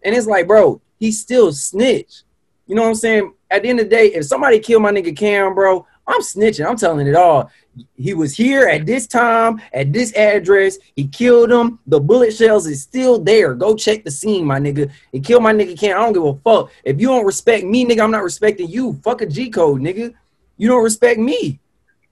[0.05, 2.25] And it's like, bro, he still snitched.
[2.67, 3.35] You know what I'm saying?
[3.51, 6.67] At the end of the day, if somebody killed my nigga Cam, bro, I'm snitching.
[6.67, 7.51] I'm telling it all.
[7.97, 10.79] He was here at this time, at this address.
[10.95, 11.79] He killed him.
[11.87, 13.55] The bullet shells is still there.
[13.55, 14.91] Go check the scene, my nigga.
[15.13, 15.99] He killed my nigga Can't.
[15.99, 16.71] I don't give a fuck.
[16.85, 18.95] If you don't respect me, nigga, I'm not respecting you.
[19.05, 20.15] Fuck a G code, nigga.
[20.57, 21.59] You don't respect me.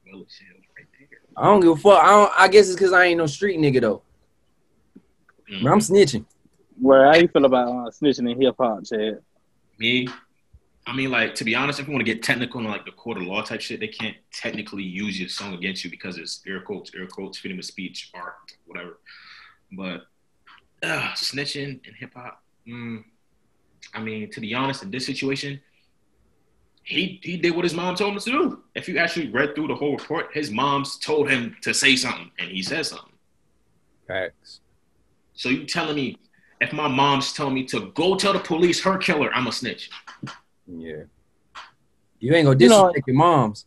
[0.04, 0.46] Shit,
[0.76, 1.18] right there.
[1.36, 2.02] I don't give a fuck.
[2.02, 4.02] I, don't, I guess it's because I ain't no street nigga though.
[5.50, 5.70] Mm.
[5.70, 6.24] I'm snitching.
[6.80, 9.20] Where how you feel about uh, snitching in hip hop, Chad?
[9.78, 10.08] Me,
[10.86, 12.92] I mean, like to be honest, if you want to get technical and like the
[12.92, 16.42] court of law type shit, they can't technically use your song against you because it's
[16.46, 18.34] air quotes, air quotes, freedom of speech, art,
[18.66, 18.98] whatever.
[19.72, 20.02] But
[20.82, 23.04] uh, snitching in hip hop, mm,
[23.94, 25.60] I mean, to be honest, in this situation,
[26.82, 28.62] he he did what his mom told him to do.
[28.74, 32.30] If you actually read through the whole report, his mom's told him to say something,
[32.40, 33.12] and he said something.
[34.08, 34.60] Facts.
[35.34, 36.18] So you telling me
[36.60, 39.90] if my mom's telling me to go tell the police her killer, I'm a snitch.
[40.66, 41.04] Yeah.
[42.20, 43.66] You ain't gonna You know- disrespect your moms.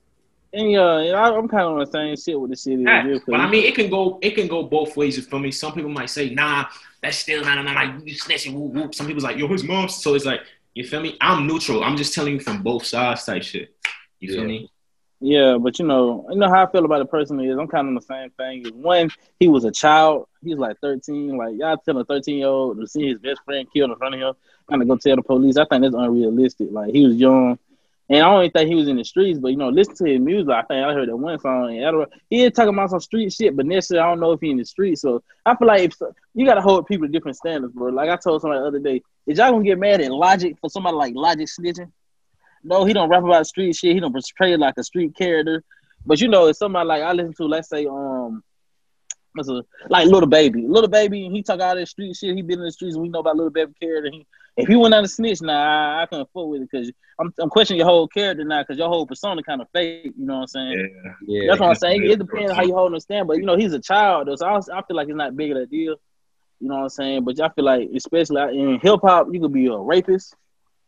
[0.54, 2.84] And uh, yeah, I- I'm kind of on the same shit with the city.
[2.84, 5.18] Yeah, as but I mean, it can go it can go both ways.
[5.18, 5.52] You feel me?
[5.52, 6.66] Some people might say, "Nah,
[7.04, 8.96] that's still not, not, not you snitching." Whoop, whoop.
[8.96, 10.40] Some people's like, "Yo, his mom." So it's like,
[10.74, 11.18] you feel me?
[11.20, 11.84] I'm neutral.
[11.84, 13.76] I'm just telling you from both sides type shit.
[14.22, 14.48] You feel Yeah.
[14.48, 14.72] me?
[15.20, 17.58] Yeah, but you know, you know how I feel about the person is.
[17.58, 18.66] I'm kind of on the same thing.
[18.82, 20.28] One, he was a child.
[20.42, 21.36] He's like 13.
[21.36, 24.16] Like y'all tell a 13 year old to see his best friend killed in front
[24.16, 24.34] of him,
[24.70, 25.58] kind of go tell the police.
[25.58, 26.70] I think that's unrealistic.
[26.72, 27.58] Like he was young,
[28.10, 29.40] and I don't think he was in the streets.
[29.40, 30.50] But you know, listen to his music.
[30.50, 31.78] I think I heard that one song.
[31.78, 34.52] And he is talking about some street shit, but necessarily I don't know if he
[34.52, 35.02] in the streets.
[35.02, 35.96] So I feel like if,
[36.34, 37.90] you gotta hold people to different standards, bro.
[37.92, 40.70] Like I told somebody the other day, is y'all gonna get mad at Logic for
[40.70, 41.92] somebody like Logic snitching?
[42.64, 43.94] No, he don't rap about street shit.
[43.94, 45.64] He don't portray like a street character.
[46.06, 48.44] But you know, it's somebody like I listen to, let's say, um,
[49.38, 50.66] a, like Little Baby.
[50.68, 52.36] Little Baby, he talk all that street shit.
[52.36, 54.10] He been in the streets, we know about Little Baby character.
[54.12, 54.26] He,
[54.58, 57.34] if he went on a snitch, nah, I, I couldn't fuck with it because I'm,
[57.40, 60.14] I'm questioning your whole character now because your whole persona kind of fake.
[60.18, 61.02] You know what I'm saying?
[61.06, 61.12] Yeah.
[61.28, 61.48] Yeah.
[61.50, 62.04] That's what I'm saying.
[62.10, 64.36] It depends on how you hold him stand, but you know, he's a child, though,
[64.36, 65.96] so I, I feel like it's not big of a deal.
[66.62, 67.24] You know what I'm saying?
[67.26, 70.36] But I feel like, especially in hip hop, you could be a rapist,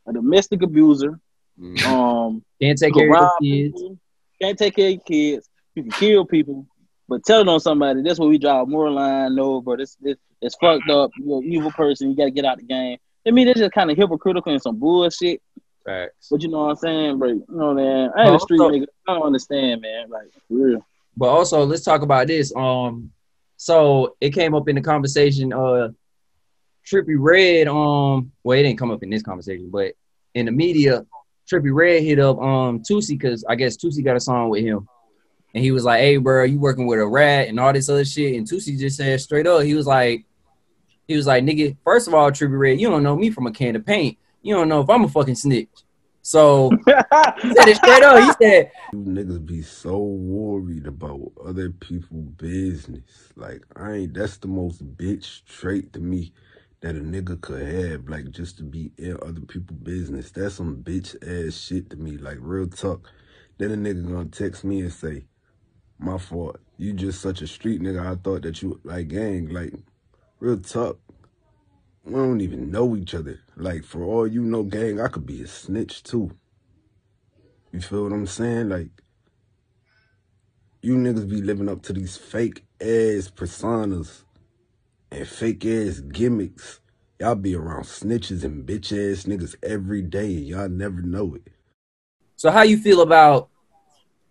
[0.08, 1.20] a domestic abuser,
[1.60, 1.84] Mhm.
[1.88, 3.74] um, Can't take care of your kids.
[3.82, 3.98] people,
[4.42, 6.68] can't take care of your kids, you can kill people,
[7.10, 9.34] but telling on somebody, that's where we draw a moral line.
[9.36, 11.10] No, bro, this this it's fucked up.
[11.18, 12.10] You're an evil person.
[12.12, 13.00] You got to get out the game.
[13.28, 15.42] I mean, that's just kind of hypocritical and some bullshit.
[15.86, 16.28] Facts.
[16.30, 17.30] But you know what I'm saying, bro?
[17.30, 18.86] You know, man, I ain't a street nigga.
[19.08, 20.10] I don't understand, man.
[20.10, 20.86] Like for real.
[21.16, 22.54] But also, let's talk about this.
[22.56, 23.12] Um,
[23.56, 25.52] so it came up in the conversation.
[25.54, 25.90] Uh,
[26.86, 27.68] Trippie Redd.
[27.68, 29.94] Um, well, it didn't come up in this conversation, but
[30.34, 31.06] in the media,
[31.52, 34.88] Trippie Redd hit up um Toosii because I guess Toosii got a song with him,
[35.54, 38.06] and he was like, "Hey, bro, you working with a rat and all this other
[38.06, 40.26] shit?" And Toosii just said straight up, he was like,
[41.08, 43.52] he was like, "Nigga, first of all, Trippie Redd, you don't know me from a
[43.52, 44.18] can of paint.
[44.42, 45.70] You don't know if I'm a fucking snitch."
[46.28, 48.22] So he said it straight up.
[48.22, 53.32] He said, You niggas be so worried about other people' business.
[53.38, 56.34] Like I ain't that's the most bitch trait to me
[56.82, 60.30] that a nigga could have, like just to be in other people's business.
[60.32, 63.10] That's some bitch ass shit to me, like real talk.
[63.58, 65.24] Then a nigga gonna text me and say,
[65.98, 66.58] My fault.
[66.76, 68.06] You just such a street nigga.
[68.06, 69.74] I thought that you like gang, like
[70.40, 71.00] real talk.
[72.04, 73.40] We don't even know each other.
[73.56, 76.32] Like for all you know, gang, I could be a snitch too.
[77.72, 78.70] You feel what I'm saying?
[78.70, 78.90] Like,
[80.82, 84.24] you niggas be living up to these fake ass personas
[85.12, 86.80] and fake ass gimmicks.
[87.20, 90.28] Y'all be around snitches and bitch ass niggas every day.
[90.28, 91.52] Y'all never know it.
[92.36, 93.50] So how you feel about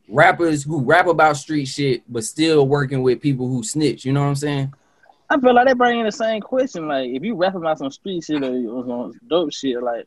[0.09, 4.05] rappers who rap about street shit but still working with people who snitch?
[4.05, 4.73] You know what I'm saying?
[5.29, 6.87] I feel like they bring in the same question.
[6.89, 10.07] Like, if you rap about some street shit or, or some dope shit, like,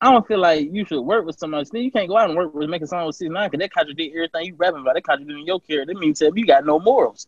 [0.00, 1.68] I don't feel like you should work with somebody.
[1.70, 4.14] Then You can't go out and work with making song with 69 because that contradict
[4.14, 4.94] everything you rapping about.
[4.94, 5.92] That contradicting your character.
[5.92, 7.26] That means that you got no morals.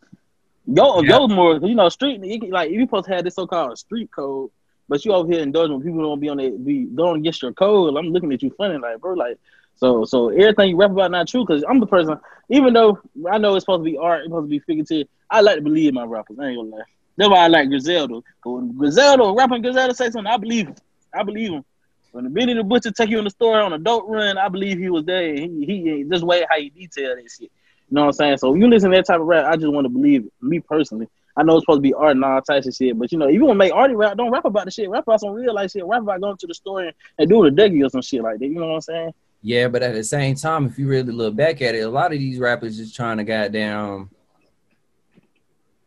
[0.67, 1.19] Your, Yeah.
[1.19, 4.51] your morals, you know, street, like, you supposed to have this so called street code,
[4.89, 7.53] but you over here indulging when people don't be on it, be going against your
[7.53, 7.97] code.
[7.97, 9.39] I'm looking at you funny, like, bro, like,
[9.77, 12.19] so, so everything you rap about not true because I'm the person,
[12.51, 12.99] even though
[13.31, 15.63] I know it's supposed to be art, it's supposed to be figurative, I like to
[15.63, 16.39] believe my rappers.
[16.39, 16.83] I ain't gonna lie.
[17.19, 18.21] That's why I like Griselda.
[18.45, 20.77] When Griselda, rapping Griselda say something, I believe him.
[21.13, 21.65] I believe him.
[22.13, 24.49] When the Benny the Butcher take you in the store on a dope run, I
[24.49, 25.35] believe he was there.
[25.35, 27.51] He he just way how he detail that shit.
[27.91, 28.39] You know what I'm saying?
[28.39, 30.33] So when you listen to that type of rap, I just want to believe it.
[30.41, 31.09] Me personally.
[31.37, 33.29] I know it's supposed to be art and all types of shit, but you know,
[33.29, 34.89] if you want to make arty rap, don't rap about the shit.
[34.89, 35.87] Rap about some real life shit.
[35.87, 38.39] Rap about going to the store and, and doing a Dougie or some shit like
[38.39, 38.47] that.
[38.47, 39.15] You know what I'm saying?
[39.43, 42.13] Yeah, but at the same time, if you really look back at it, a lot
[42.13, 44.11] of these rappers just trying to goddamn.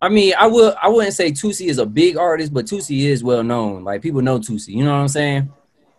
[0.02, 3.24] I mean, I would I wouldn't say Toosii is a big artist, but Toosii is
[3.24, 3.84] well known.
[3.84, 4.70] Like people know Toosii.
[4.70, 5.52] You know what I'm saying?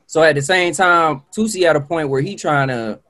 [0.06, 3.00] So at the same time, Toosii at a point where he trying to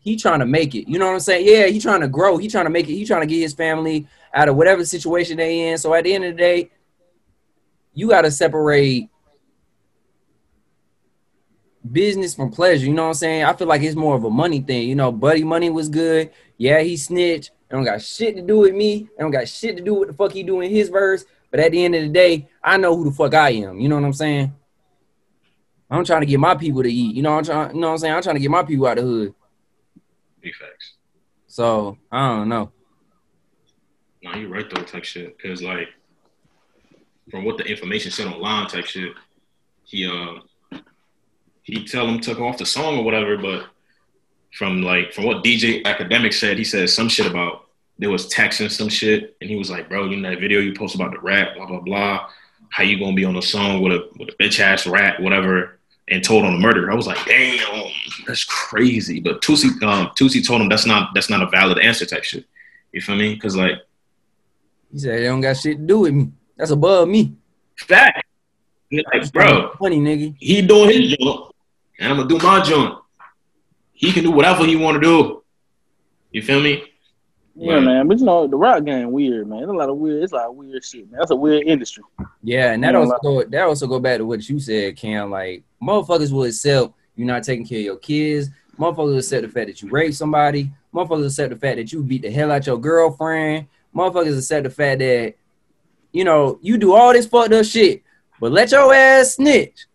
[0.00, 0.88] he trying to make it.
[0.88, 1.46] You know what I'm saying?
[1.46, 2.36] Yeah, he trying to grow.
[2.36, 2.94] He trying to make it.
[2.94, 5.78] He trying to get his family out of whatever situation they in.
[5.78, 6.70] So at the end of the day,
[7.94, 9.10] you got to separate
[11.90, 12.86] business from pleasure.
[12.86, 13.44] You know what I'm saying?
[13.44, 14.88] I feel like it's more of a money thing.
[14.88, 16.32] You know, Buddy Money was good.
[16.58, 17.52] Yeah, he snitched.
[17.72, 19.08] It don't got shit to do with me.
[19.16, 21.24] It don't got shit to do with the fuck he doing his verse.
[21.50, 23.80] But at the end of the day, I know who the fuck I am.
[23.80, 24.52] You know what I'm saying?
[25.90, 27.16] I'm trying to get my people to eat.
[27.16, 27.74] You know, I'm trying.
[27.74, 28.14] You know what I'm saying?
[28.14, 29.34] I'm trying to get my people out of the hood.
[30.42, 30.96] Big facts.
[31.46, 32.72] So I don't know.
[34.22, 35.38] No, you're right though, type shit.
[35.40, 35.88] Cause like,
[37.30, 39.14] from what the information said online, type shit,
[39.84, 40.78] he uh,
[41.62, 43.38] he tell him took off the song or whatever.
[43.38, 43.64] But
[44.52, 47.66] from like from what DJ Academic said, he said some shit about
[47.98, 50.74] there was texting some shit, and he was like, bro, you know that video you
[50.74, 52.28] posted about the rap, blah blah blah.
[52.70, 55.78] How you gonna be on a song with a with a bitch ass rap, whatever,
[56.08, 56.90] and told on the murder?
[56.90, 57.84] I was like, damn,
[58.26, 59.20] that's crazy.
[59.20, 62.44] But Toosii, um, Toosii told him that's not that's not a valid answer type shit.
[62.92, 63.36] You feel me?
[63.38, 63.74] Cause like
[64.92, 66.30] He said they don't got shit to do with me.
[66.56, 67.34] That's above me.
[67.76, 68.24] fact,
[68.90, 70.34] like bro, Funny nigga.
[70.38, 71.52] he doing his job,
[71.98, 72.98] and I'm gonna do my joint.
[74.02, 75.42] He can do whatever he want to do.
[76.32, 76.82] You feel me?
[77.54, 77.82] Yeah, Right.
[77.84, 78.08] man.
[78.08, 79.58] But you know, the rock game weird, man.
[79.60, 80.24] There's a lot of weird.
[80.24, 81.18] It's a lot of weird shit, man.
[81.20, 82.02] That's a weird industry.
[82.42, 84.96] Yeah, and that Yeah, also like- go that also go back to what you said,
[84.96, 85.30] Cam.
[85.30, 88.48] Like motherfuckers will accept you're not taking care of your kids.
[88.78, 90.70] Motherfuckers will accept the fact that you raped somebody.
[90.92, 93.66] Motherfuckers will accept the fact that you beat the hell out your girlfriend.
[93.94, 95.34] Motherfuckers accept the fact that
[96.12, 98.02] you know you do all this fucked up shit,
[98.40, 99.86] but let your ass snitch.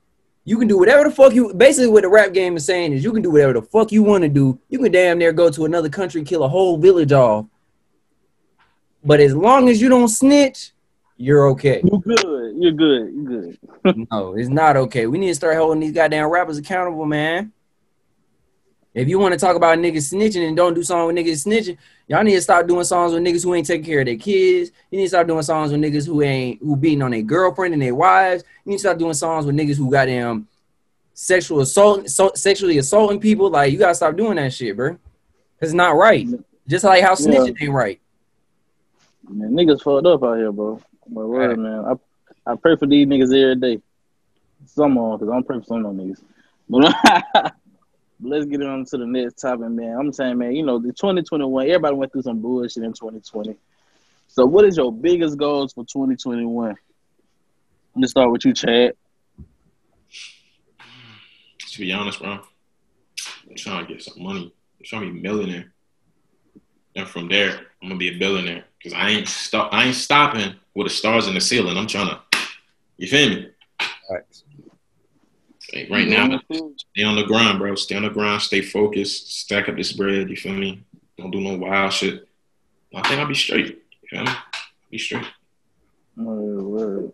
[0.47, 1.53] You can do whatever the fuck you.
[1.53, 4.01] Basically, what the rap game is saying is you can do whatever the fuck you
[4.01, 4.57] want to do.
[4.69, 7.47] You can damn near go to another country, kill a whole village off.
[9.03, 10.71] But as long as you don't snitch,
[11.17, 11.81] you're okay.
[11.83, 12.55] You're good.
[12.55, 13.13] You're good.
[13.13, 13.59] You're good.
[14.09, 15.05] No, it's not okay.
[15.05, 17.51] We need to start holding these goddamn rappers accountable, man.
[18.97, 21.77] If you want to talk about niggas snitching and don't do songs with niggas snitching,
[22.07, 24.71] y'all need to stop doing songs with niggas who ain't taking care of their kids.
[24.89, 27.75] You need to stop doing songs with niggas who ain't who beating on their girlfriend
[27.75, 28.43] and their wives.
[28.65, 30.47] You need to stop doing songs with niggas who got them
[31.13, 33.51] sexual assault, so, sexually assaulting people.
[33.51, 34.97] Like you gotta stop doing that shit, bro.
[35.61, 36.27] It's not right.
[36.67, 38.01] Just like how snitching ain't right.
[39.29, 40.81] Man, niggas fucked up out here, bro.
[41.07, 41.59] But word, Right.
[41.59, 41.85] man.
[41.85, 43.81] I I pray for these niggas every day.
[44.65, 46.23] Some on, cause I don't pray for some of them niggas.
[46.67, 47.53] But
[48.21, 49.97] let's get on to the next topic, man.
[49.97, 53.55] I'm saying, man, you know, the 2021, everybody went through some bullshit in 2020.
[54.27, 56.69] So, what is your biggest goals for 2021?
[56.69, 56.77] Let
[57.95, 58.93] me start with you, Chad.
[61.71, 62.39] To be honest, bro,
[63.49, 64.53] I'm trying to get some money.
[64.79, 65.71] I'm trying to be a millionaire.
[66.95, 67.51] And from there,
[67.81, 68.65] I'm gonna be a billionaire.
[68.83, 71.77] Cause I ain't stop I ain't stopping with the stars in the ceiling.
[71.77, 72.19] I'm trying to
[72.97, 73.49] you feel me?
[75.73, 77.75] Like, right now, stay on the grind, bro.
[77.75, 80.83] Stay on the grind, stay focused, stack up this bread, you feel me?
[81.17, 82.27] Don't do no wild shit.
[82.95, 83.83] I think I'll be straight.
[84.01, 84.31] You feel me?
[84.89, 85.25] Be straight.
[86.15, 87.11] Word, word.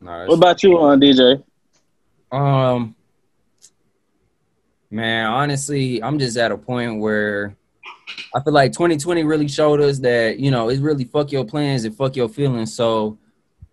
[0.00, 1.42] Nah, What about you, on DJ?
[2.30, 2.94] Um,
[4.90, 7.56] man, honestly, I'm just at a point where
[8.34, 11.84] I feel like 2020 really showed us that you know it's really fuck your plans
[11.84, 12.72] and fuck your feelings.
[12.74, 13.18] So,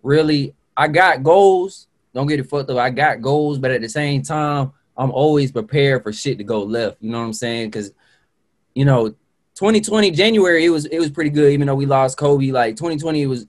[0.02, 1.86] really, I got goals.
[2.14, 2.78] Don't get it fucked up.
[2.78, 6.62] I got goals, but at the same time, I'm always prepared for shit to go
[6.62, 6.98] left.
[7.00, 7.70] You know what I'm saying?
[7.70, 7.92] Because,
[8.74, 9.14] you know,
[9.54, 12.50] 2020 January it was it was pretty good, even though we lost Kobe.
[12.50, 13.46] Like 2020 it was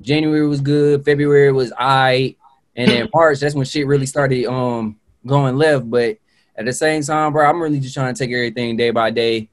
[0.00, 2.36] January was good, February was I,
[2.76, 5.88] and then March that's when shit really started um going left.
[5.90, 6.18] But
[6.56, 9.48] at the same time, bro, I'm really just trying to take everything day by day.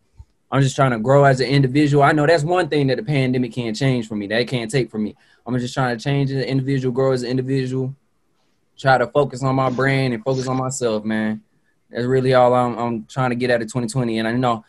[0.50, 2.04] I'm just trying to grow as an individual.
[2.04, 4.28] I know that's one thing that the pandemic can't change for me.
[4.28, 5.16] That it can't take from me.
[5.46, 7.94] I'm just trying to change as an individual, grow as an individual,
[8.78, 11.42] try to focus on my brand and focus on myself, man.
[11.90, 14.20] That's really all I'm, I'm trying to get out of 2020.
[14.20, 14.64] And I know,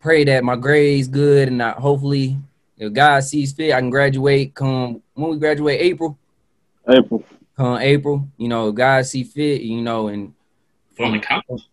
[0.00, 2.36] pray that my grades good and I, hopefully,
[2.76, 4.54] if God sees fit, I can graduate.
[4.54, 6.18] Come when we graduate, April.
[6.88, 7.24] April.
[7.56, 10.32] Come April, you know, if God see fit, you know, and
[10.96, 11.68] From in college?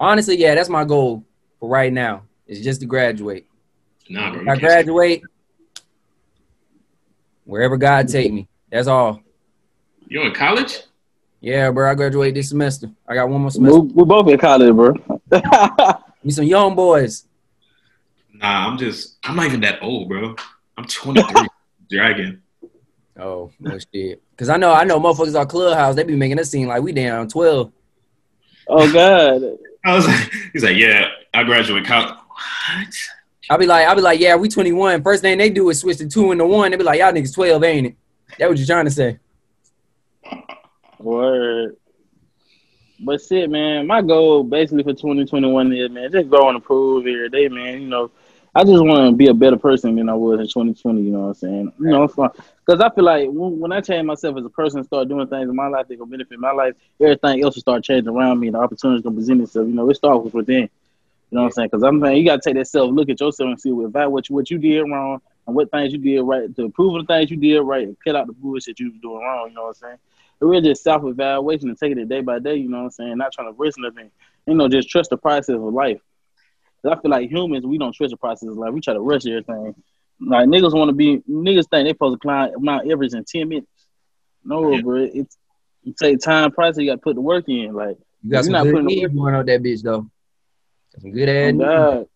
[0.00, 1.24] honestly, yeah, that's my goal
[1.60, 2.22] for right now.
[2.46, 3.46] Is just to graduate.
[4.08, 4.40] Nah, bro.
[4.40, 5.22] I can't graduate,
[7.44, 8.48] wherever God take me.
[8.70, 9.16] That's all.
[9.16, 9.20] say-
[10.08, 10.78] You in college?
[11.40, 11.90] Yeah, bro.
[11.90, 12.90] I graduate this semester.
[13.06, 13.80] I got one more semester.
[13.80, 14.94] We, we both in college, bro.
[16.24, 17.24] Me some young boys.
[18.34, 20.34] Nah, I'm just I'm not even that old, bro.
[20.76, 21.46] I'm 23.
[21.90, 22.42] Dragon.
[23.18, 24.22] Oh, no shit.
[24.36, 25.96] Cause I know, I know, motherfuckers on Clubhouse.
[25.96, 27.72] They be making us seem like we down twelve.
[28.68, 29.42] oh God.
[29.84, 32.10] I was like, he's like, yeah, I graduate college.
[32.10, 32.94] What?
[33.48, 35.02] I'll be like, I'll be like, yeah, we 21.
[35.02, 36.70] First thing they do is switch to two and the one.
[36.70, 37.96] They be like, y'all niggas 12, ain't it?
[38.38, 39.18] That what you trying to say?
[40.98, 41.76] Word.
[43.00, 47.28] But shit, man, my goal basically for 2021 is, man, just grow and improve every
[47.28, 47.82] day, man.
[47.82, 48.10] You know,
[48.54, 51.02] I just want to be a better person than I was in 2020.
[51.02, 51.72] You know what I'm saying?
[51.78, 55.28] You know, because I feel like when, I change myself as a person, start doing
[55.28, 58.40] things in my life that gonna benefit my life, everything else will start changing around
[58.40, 59.68] me, and the opportunities gonna present itself.
[59.68, 60.68] You know, it starts with within.
[61.30, 61.68] You know what I'm saying?
[61.70, 64.28] Because I'm saying you gotta take that self look at yourself and see what what
[64.28, 65.20] you, what you did wrong.
[65.46, 68.16] and what things you did right, to improve the things you did right, and cut
[68.16, 69.48] out the bullshit you was doing wrong.
[69.50, 69.98] You know what I'm saying?
[70.40, 72.56] Really just self evaluation and taking it day by day.
[72.56, 73.18] You know what I'm saying?
[73.18, 74.10] Not trying to risk nothing.
[74.46, 76.00] You know, just trust the process of life.
[76.82, 78.72] 'Cause I feel like humans, we don't trust the process of life.
[78.72, 79.74] We try to rush everything.
[80.20, 83.48] Like niggas want to be niggas think they supposed to climb Mount Everest in ten
[83.48, 83.66] minutes.
[84.44, 84.80] No, Yeah.
[84.82, 85.36] bro, it's
[85.84, 86.78] it take time, process.
[86.78, 87.72] You got to put the work in.
[87.74, 90.02] Like, You got some not good putting going on that bitch though.
[90.92, 91.54] Got some good ass.
[91.60, 92.08] oh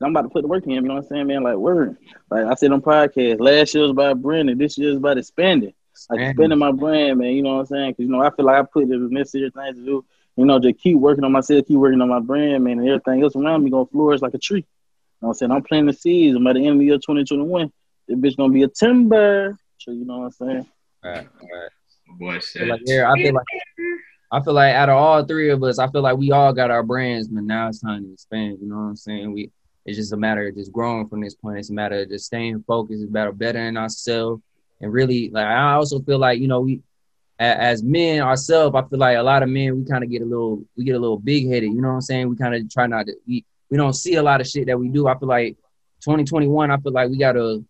[0.00, 0.70] I'm about to put the work in.
[0.72, 1.42] You know what I'm saying, man?
[1.42, 1.96] Like, word.
[2.30, 4.56] Like I said on podcast, last year was about branding.
[4.56, 5.72] This year is about expanding.
[6.08, 6.30] Like Expanding.
[6.30, 7.32] expanding my brand, man.
[7.32, 7.90] You know what I'm saying?
[7.92, 10.04] Because you know, I feel like I put the necessary things to do.
[10.36, 13.22] You know, just keep working on myself, keep working on my brand, man, and everything
[13.22, 14.60] else around me gonna flourish like a tree.
[14.60, 14.64] You
[15.22, 15.52] know what I'm saying?
[15.52, 17.72] I'm planting the seeds, and by the end of the year 2021,
[18.06, 19.58] this bitch gonna be a timber.
[19.78, 20.66] So you know what I'm saying?
[21.04, 21.70] Right, right.
[22.18, 23.46] Boy I said, feel like yeah, I feel like
[24.30, 26.70] I feel like out of all three of us, I feel like we all got
[26.70, 28.58] our brands, but now it's time to expand.
[28.60, 29.32] You know what I'm saying?
[29.32, 29.50] We
[29.86, 31.58] it's just a matter of just growing from this point.
[31.58, 33.02] It's a matter of just staying focused.
[33.02, 34.42] It's about bettering ourselves
[34.80, 36.82] and really like I also feel like you know we
[37.40, 40.24] as men ourselves, I feel like a lot of men we kind of get a
[40.24, 41.72] little we get a little big headed.
[41.72, 42.28] You know what I'm saying?
[42.28, 44.78] We kind of try not to we we don't see a lot of shit that
[44.78, 45.06] we do.
[45.06, 45.56] I feel like
[46.00, 46.70] 2021.
[46.70, 47.64] I feel like we gotta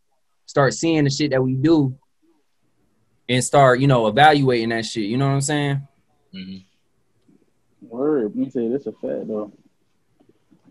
[0.46, 1.96] start seeing the shit that we do
[3.28, 5.04] and start you know evaluating that shit.
[5.04, 5.88] You know what I'm saying?
[6.34, 7.86] Mm-hmm.
[7.88, 8.32] Word.
[8.34, 9.52] You say this a fact though.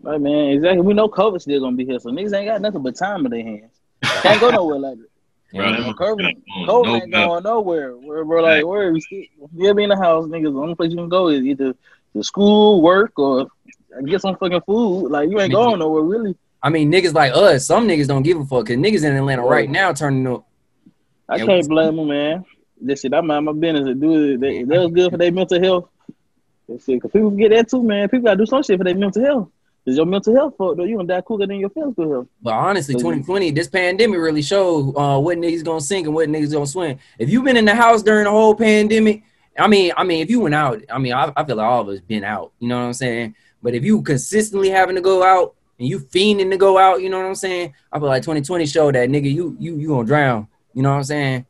[0.02, 0.50] Right, man.
[0.50, 0.80] Exactly.
[0.80, 3.30] We know COVID still gonna be here, so niggas ain't got nothing but time in
[3.30, 3.80] their hands.
[4.22, 5.08] Can't go nowhere like that.
[5.54, 5.70] Bro, Yeah.
[5.72, 7.28] that Man, motherfucker COVID, got on COVID no ain't belt.
[7.30, 7.92] going nowhere.
[7.96, 9.22] Where we're like, where we still,
[9.56, 10.52] you'll be in the house, niggas.
[10.52, 11.74] The only place you can go is either
[12.14, 13.46] to school, work, or
[14.06, 15.08] get some fucking food.
[15.10, 15.62] Like you ain't Man.
[15.62, 16.36] going nowhere really.
[16.62, 18.66] I mean, niggas like us, some niggas don't give a fuck.
[18.66, 20.44] Cause niggas in Atlanta right now turning up.
[21.28, 22.44] I Yeah, can't we- blame them, man.
[22.80, 24.40] This shit, I mind my business to do it.
[24.40, 25.88] They, that was good for their mental health.
[26.68, 28.08] That shit, cause people get that too, man.
[28.08, 29.48] People gotta do some shit for their mental health.
[29.84, 32.26] Cause your mental health fucked, though, you gonna die quicker than your physical health.
[32.42, 36.14] But honestly, So you- 2020, this pandemic really showed uh, what niggas gonna sink and
[36.14, 36.98] what niggas gonna swim.
[37.18, 39.22] If you've been in the house during the whole pandemic,
[39.58, 41.80] I mean, I mean, if you went out, I mean, I, I feel like all
[41.82, 42.52] of us been out.
[42.58, 43.34] You know what I'm saying?
[43.62, 47.08] But if you consistently having to go out and you fiending to go out, you
[47.08, 47.72] know what I'm saying?
[47.90, 50.48] I feel like 2020 showed that nigga, you you you gonna drown.
[50.74, 51.46] You know what I'm saying?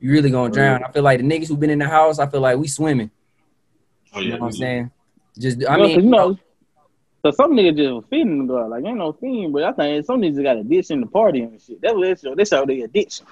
[0.00, 0.84] You really gonna drown.
[0.84, 3.10] I feel like the niggas who been in the house, I feel like we swimming.
[4.12, 4.90] Oh You yeah, know what I'm saying?
[5.38, 6.38] Just I You know, mean, 'cause, you know,
[7.24, 8.70] so some niggas just feeding to go out.
[8.70, 11.80] Like ain't no fiend, but I think some niggas got addiction to partying and shit.
[11.80, 12.34] That's what they show.
[12.34, 13.26] They show their addiction.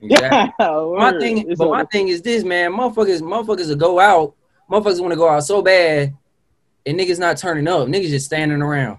[0.00, 0.38] exactly.
[0.38, 2.72] Yeah, oh, my thing, It's but my thing is this, man.
[2.72, 4.34] Motherfuckers, motherfuckers will go out.
[4.70, 6.16] Motherfuckers want to go out so bad,
[6.86, 7.86] and niggas not turning up.
[7.86, 8.98] Niggas just standing around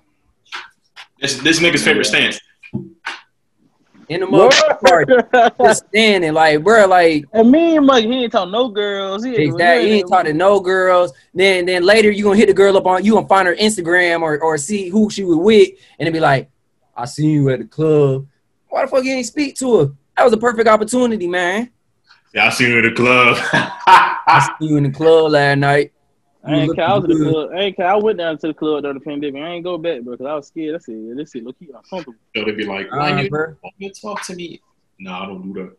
[1.19, 2.39] This this nigga's favorite stance.
[4.09, 8.31] In the motherfucking party, just standing like, bro, like And me and Mike, he ain't
[8.31, 9.23] talk no girls.
[9.23, 9.89] He ain't, exactly.
[9.89, 11.13] You ain't talking no girls.
[11.33, 14.21] Then, then later you gonna hit the girl up on you gonna find her Instagram
[14.21, 16.49] or or see who she was with, and then be like,
[16.95, 18.27] I seen you at the club.
[18.69, 19.91] Why the fuck you ain't speak to her?
[20.17, 21.71] That was a perfect opportunity, man.
[22.33, 23.37] Yeah, I seen you at the club.
[23.53, 25.93] I seen you in the club last night.
[26.45, 27.49] I ain't I was in the club.
[27.53, 27.79] I ain't.
[27.79, 29.41] I went down to the club during the pandemic.
[29.41, 30.75] I ain't go back, bro, because I was scared.
[30.75, 32.17] I said, yeah, this shit look keep uncomfortable.
[32.35, 33.55] so they'd be like, Uh, "Why you bro.
[33.63, 34.61] want to talk to me?"
[34.99, 35.77] No, I don't do that.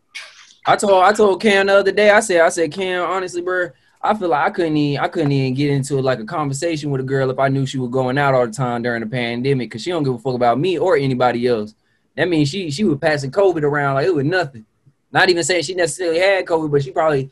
[0.65, 2.09] I told I told Cam the other day.
[2.09, 3.69] I said I said Cam, honestly, bro.
[4.01, 7.01] I feel like I couldn't even I couldn't even get into like a conversation with
[7.01, 9.69] a girl if I knew she was going out all the time during the pandemic
[9.69, 11.73] because she don't give a fuck about me or anybody else.
[12.15, 14.65] That means she she was passing COVID around like it was nothing.
[15.11, 17.31] Not even saying she necessarily had COVID, but she probably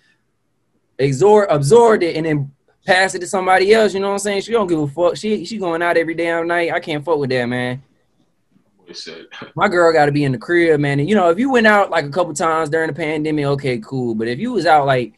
[0.97, 2.51] absorbed absorbed it and then
[2.85, 3.93] passed it to somebody else.
[3.93, 4.41] You know what I'm saying?
[4.41, 5.17] She don't give a fuck.
[5.17, 6.71] She she going out every damn night.
[6.71, 7.83] I can't fuck with that, man.
[9.55, 10.99] My girl got to be in the crib, man.
[10.99, 13.79] And you know, if you went out like a couple times during the pandemic, okay,
[13.79, 14.13] cool.
[14.13, 15.13] But if you was out like,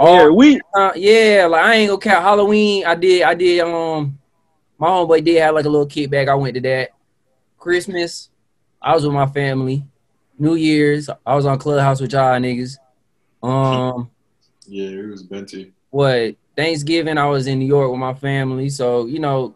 [0.00, 2.86] Oh, we uh, yeah, like I ain't gonna count Halloween.
[2.86, 3.60] I did, I did.
[3.60, 4.18] Um,
[4.78, 6.28] my homeboy did have like a little kickback.
[6.28, 6.90] I went to that.
[7.58, 8.30] Christmas,
[8.80, 9.84] I was with my family.
[10.38, 12.78] New Year's, I was on Clubhouse with y'all niggas.
[13.42, 14.08] Um,
[14.68, 18.68] "Yeah, it was Benty." what Thanksgiving, I was in New York with my family.
[18.68, 19.54] So you know,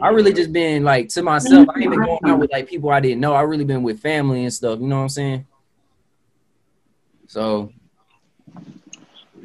[0.00, 1.68] I really just been like to myself.
[1.74, 3.32] I ain't been going out with like people I didn't know.
[3.34, 4.78] I really been with family and stuff.
[4.78, 5.46] You know what I'm saying?
[7.26, 7.72] So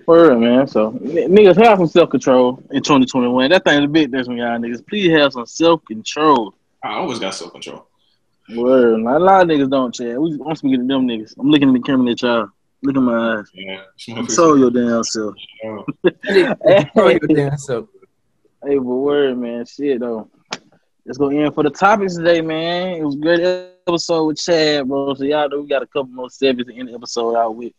[0.06, 0.68] word, man.
[0.68, 3.50] So n- niggas have some self control in 2021.
[3.50, 4.86] That thing's a big difference, from y'all niggas.
[4.88, 6.54] Please have some self control.
[6.84, 7.88] I always got self control.
[8.56, 9.00] Word.
[9.00, 10.20] A lot of niggas don't, Chad.
[10.20, 11.34] We, I'm speaking to them niggas.
[11.40, 12.50] I'm looking at the camera at y'all.
[12.82, 13.50] Look at my eyes.
[13.54, 13.82] Yeah,
[14.16, 15.36] Control your damn self.
[15.62, 17.88] Control your damn self.
[18.66, 19.66] Hey, but word, man.
[19.66, 20.30] Shit, though.
[21.06, 22.98] Let's go in for the topics today, man.
[22.98, 25.14] It was a great episode with Chad, bro.
[25.14, 27.74] So y'all know we got a couple more segments to end the episode out with.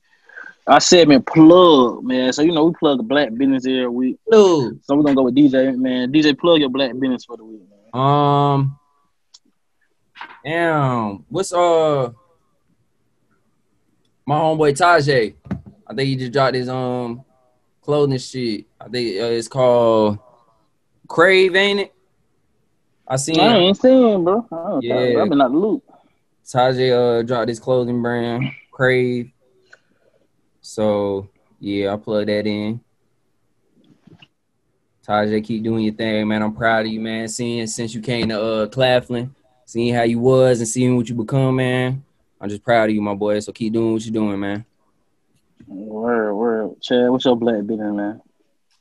[0.67, 2.33] Our segment plug, man.
[2.33, 4.19] So you know we plug a black business every week.
[4.31, 6.13] Dude, So we're gonna go with DJ, man.
[6.13, 8.03] DJ, plug your black business for the week, man.
[8.03, 8.79] um,
[10.45, 11.25] Damn.
[11.29, 12.11] What's uh
[14.31, 15.35] my homeboy Tajay?
[15.89, 17.25] I think he just dropped his um
[17.83, 18.67] clothing shit.
[18.81, 20.21] I think uh, it's called
[21.09, 21.95] Crave, ain't it?
[23.09, 24.47] I seen I ain't seen, bro.
[24.53, 25.21] I yeah.
[25.21, 25.83] I've been out the loop.
[26.47, 29.33] Tajay uh dropped his clothing brand, Crave.
[30.61, 31.29] So
[31.59, 32.81] yeah, I plug that in.
[35.05, 36.45] Tajay, keep doing your thing, man.
[36.45, 37.27] I'm proud of you, man.
[37.27, 39.35] Seeing since you came to uh Claflin,
[39.67, 42.05] seeing how you was and seeing what you become, man.
[42.41, 43.39] I'm just proud of you, my boy.
[43.41, 44.65] So keep doing what you're doing, man.
[45.67, 46.81] Word, word.
[46.81, 48.23] Chad, what's your black business, man?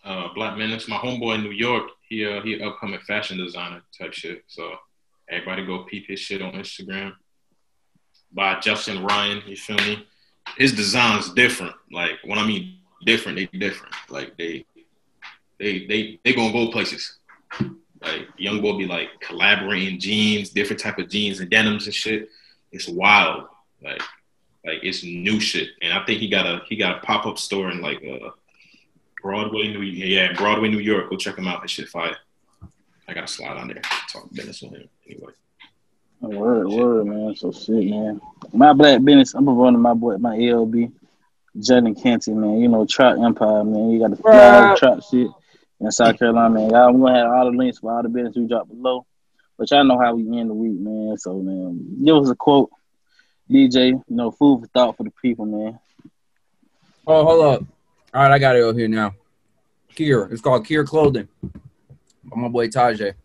[0.04, 4.14] Uh, Black Menace, my homeboy in New York, he uh, he upcoming fashion designer type
[4.14, 4.44] shit.
[4.48, 4.72] So
[5.30, 7.14] everybody go peep his shit on Instagram.
[8.32, 10.08] By Justin Ryan, you feel me?
[10.58, 11.76] His designs different.
[11.92, 13.94] Like when I mean different, they different.
[14.10, 14.66] Like they
[15.60, 17.18] they they they gonna go places.
[18.02, 22.30] Like young boy be like collaborating jeans, different type of jeans and denims and shit.
[22.72, 23.46] It's wild.
[23.84, 24.02] Like
[24.66, 25.70] like it's new shit.
[25.82, 28.30] And I think he got a he got a pop up store in like uh
[29.22, 31.10] Broadway, New yeah, Broadway, New York.
[31.10, 31.62] Go check him out.
[31.62, 32.16] That shit fire.
[33.08, 33.82] I got a slide on there.
[34.12, 35.34] Talk business with him anyway.
[36.22, 37.36] Word, word, man.
[37.36, 38.22] So shit, man.
[38.54, 40.92] My black business, I'm running my boy, my LB,
[41.60, 42.60] Judd and Kenty, man.
[42.60, 43.90] You know, Trap Empire, man.
[43.90, 44.78] You got the fly Right.
[44.78, 45.28] trap shit
[45.80, 46.70] in South Carolina, man.
[46.70, 49.06] Y'all, I'm gonna have all the links for all the business we drop below.
[49.60, 51.18] But y'all know how we end the week, man.
[51.18, 52.72] So, man, give us a quote,
[53.52, 53.90] DJ.
[53.90, 55.78] You know, food for thought for the people, man.
[57.06, 57.64] Oh, hold up.
[58.14, 59.14] All right, I got it over here now.
[59.94, 60.32] Kier.
[60.32, 61.28] It's called Kier Clothing.
[62.24, 63.16] By my boy Tajay.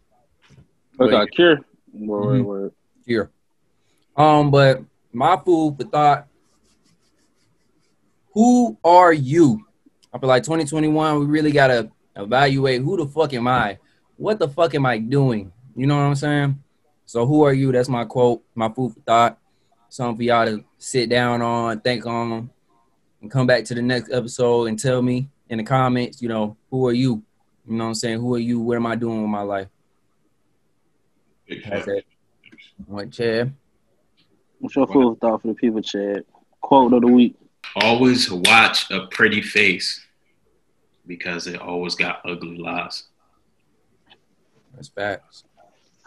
[0.98, 1.60] Our cure?
[1.92, 2.44] Word, Mhm.
[2.44, 2.72] word.
[3.06, 3.28] Kier.
[4.16, 4.82] Um, but
[5.12, 6.26] my food for thought.
[8.32, 9.64] Who are you?
[10.12, 13.78] I feel like 2021, we really gotta evaluate who the fuck am I?
[14.16, 15.52] What the fuck am I doing?
[15.76, 16.62] You know what I'm saying?
[17.06, 17.72] So who are you?
[17.72, 19.38] That's my quote, my food for thought.
[19.88, 22.50] Something for y'all to sit down on, think on,
[23.22, 26.56] and come back to the next episode and tell me in the comments, you know,
[26.70, 27.22] who are you?
[27.66, 28.18] You know what I'm saying?
[28.18, 28.60] Who are you?
[28.60, 29.68] What am I doing with my life?
[31.46, 31.88] Big That's facts.
[31.88, 32.06] it.
[32.86, 33.54] What, Chad?
[34.58, 36.24] What's your food for thought for the people, Chad?
[36.60, 37.36] Quote of the week.
[37.76, 40.04] Always watch a pretty face
[41.06, 43.04] because it always got ugly lies.
[44.74, 45.43] That's facts.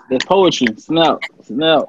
[0.10, 0.68] That's poetry.
[0.78, 1.20] Snap.
[1.44, 1.86] Snap.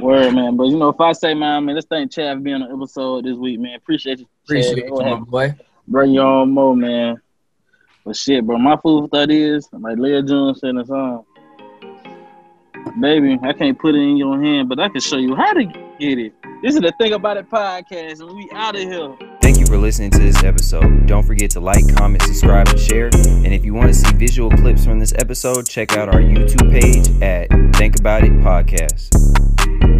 [0.00, 0.56] Word, man.
[0.56, 2.74] But you know, if I say, man, man, let's thank Chad for being on the
[2.74, 3.76] episode this week, man.
[3.76, 4.26] Appreciate you.
[4.44, 5.24] Appreciate you, Go my ahead.
[5.26, 5.54] boy.
[5.86, 7.20] Bring your own more, man.
[8.04, 11.24] But shit, bro, my food for thought is like Leah Jones said in the song.
[13.00, 15.64] Baby, I can't put it in your hand, but I can show you how to
[15.64, 16.32] get it.
[16.62, 19.16] This is the thing about it podcast, and we out of here.
[19.40, 21.06] Thank you for listening to this episode.
[21.06, 23.10] Don't forget to like, comment, subscribe, and share.
[23.14, 26.70] And if you want to see visual clips from this episode, check out our YouTube
[26.70, 29.97] page at Think About It Podcast.